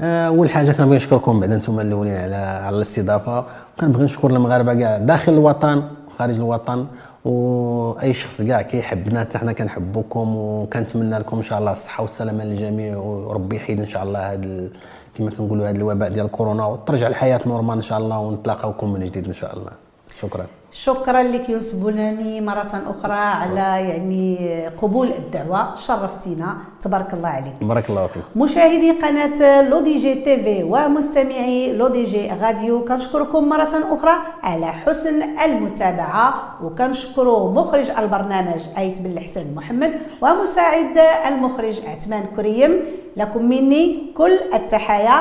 آه، 0.00 0.26
أول 0.26 0.50
حاجة 0.50 0.72
كنبغي 0.72 0.96
نشكركم 0.96 1.40
بعد 1.40 1.52
أنتم 1.52 1.80
الأولين 1.80 2.16
على 2.16 2.36
على 2.36 2.76
الاستضافة. 2.76 3.44
كنبغي 3.80 4.04
نشكر 4.04 4.30
المغاربة 4.30 4.74
كاع 4.74 4.98
داخل 4.98 5.32
الوطن 5.32 5.82
وخارج 6.06 6.34
الوطن 6.34 6.86
وأي 7.24 8.12
شخص 8.12 8.42
كاع 8.42 8.62
كيحبنا 8.62 9.20
حتى 9.20 9.38
حنا 9.38 9.52
كنحبوكم 9.52 10.36
وكنتمنى 10.36 11.18
لكم 11.18 11.36
إن 11.36 11.42
شاء 11.42 11.58
الله 11.58 11.72
الصحة 11.72 12.02
والسلامة 12.02 12.44
للجميع 12.44 12.96
وربي 12.96 13.56
يحيد 13.56 13.80
إن 13.80 13.88
شاء 13.88 14.02
الله 14.02 14.32
هذا 14.32 14.68
كما 15.14 15.30
كنقولوا 15.30 15.68
هذا 15.68 15.78
الوباء 15.78 16.08
ديال 16.08 16.30
كورونا 16.30 16.66
وترجع 16.66 17.06
الحياة 17.06 17.40
نورمال 17.46 17.76
إن 17.76 17.82
شاء 17.82 17.98
الله 17.98 18.18
ونتلاقاوكم 18.18 18.92
من 18.92 19.04
جديد 19.04 19.28
إن 19.28 19.34
شاء 19.34 19.56
الله. 19.56 19.83
شكرا. 20.22 20.46
شكرا 20.72 21.22
لك 21.22 21.48
يونس 21.48 21.72
بولماني 21.72 22.40
مرة 22.40 22.82
أخرى 22.86 23.12
على 23.12 23.88
يعني 23.88 24.68
قبول 24.76 25.08
الدعوة. 25.08 25.74
شرفتينا. 25.74 26.56
تبارك 26.80 27.14
الله 27.14 27.28
عليك. 27.28 27.54
بارك 27.62 27.90
الله 27.90 28.06
فيك. 28.06 28.22
مشاهدي 28.36 28.90
قناة 28.90 29.62
LODJ 29.62 30.14
TV 30.14 30.62
ومستمعي 30.62 31.72
LODJ 31.72 32.30
Radio 32.42 32.84
كنشكركم 32.84 33.48
مرة 33.48 33.74
أخرى 33.90 34.14
على 34.42 34.66
حسن 34.66 35.38
المتابعة 35.38 36.34
وكنشكر 36.62 37.48
مخرج 37.48 37.90
البرنامج 37.90 38.60
أيت 38.78 39.02
بن 39.02 39.10
الحسن 39.10 39.54
محمد 39.54 39.92
ومساعد 40.22 40.98
المخرج 41.26 41.80
عثمان 41.86 42.22
كريم. 42.36 42.82
لكم 43.16 43.44
مني 43.44 44.12
كل 44.16 44.38
التحايا. 44.54 45.18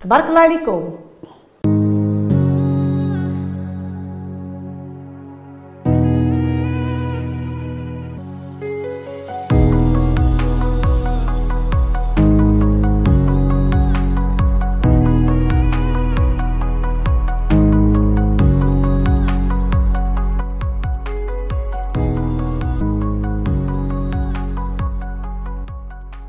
تبارك 0.00 0.28
الله 0.28 0.40
عليكم. 0.40 1.05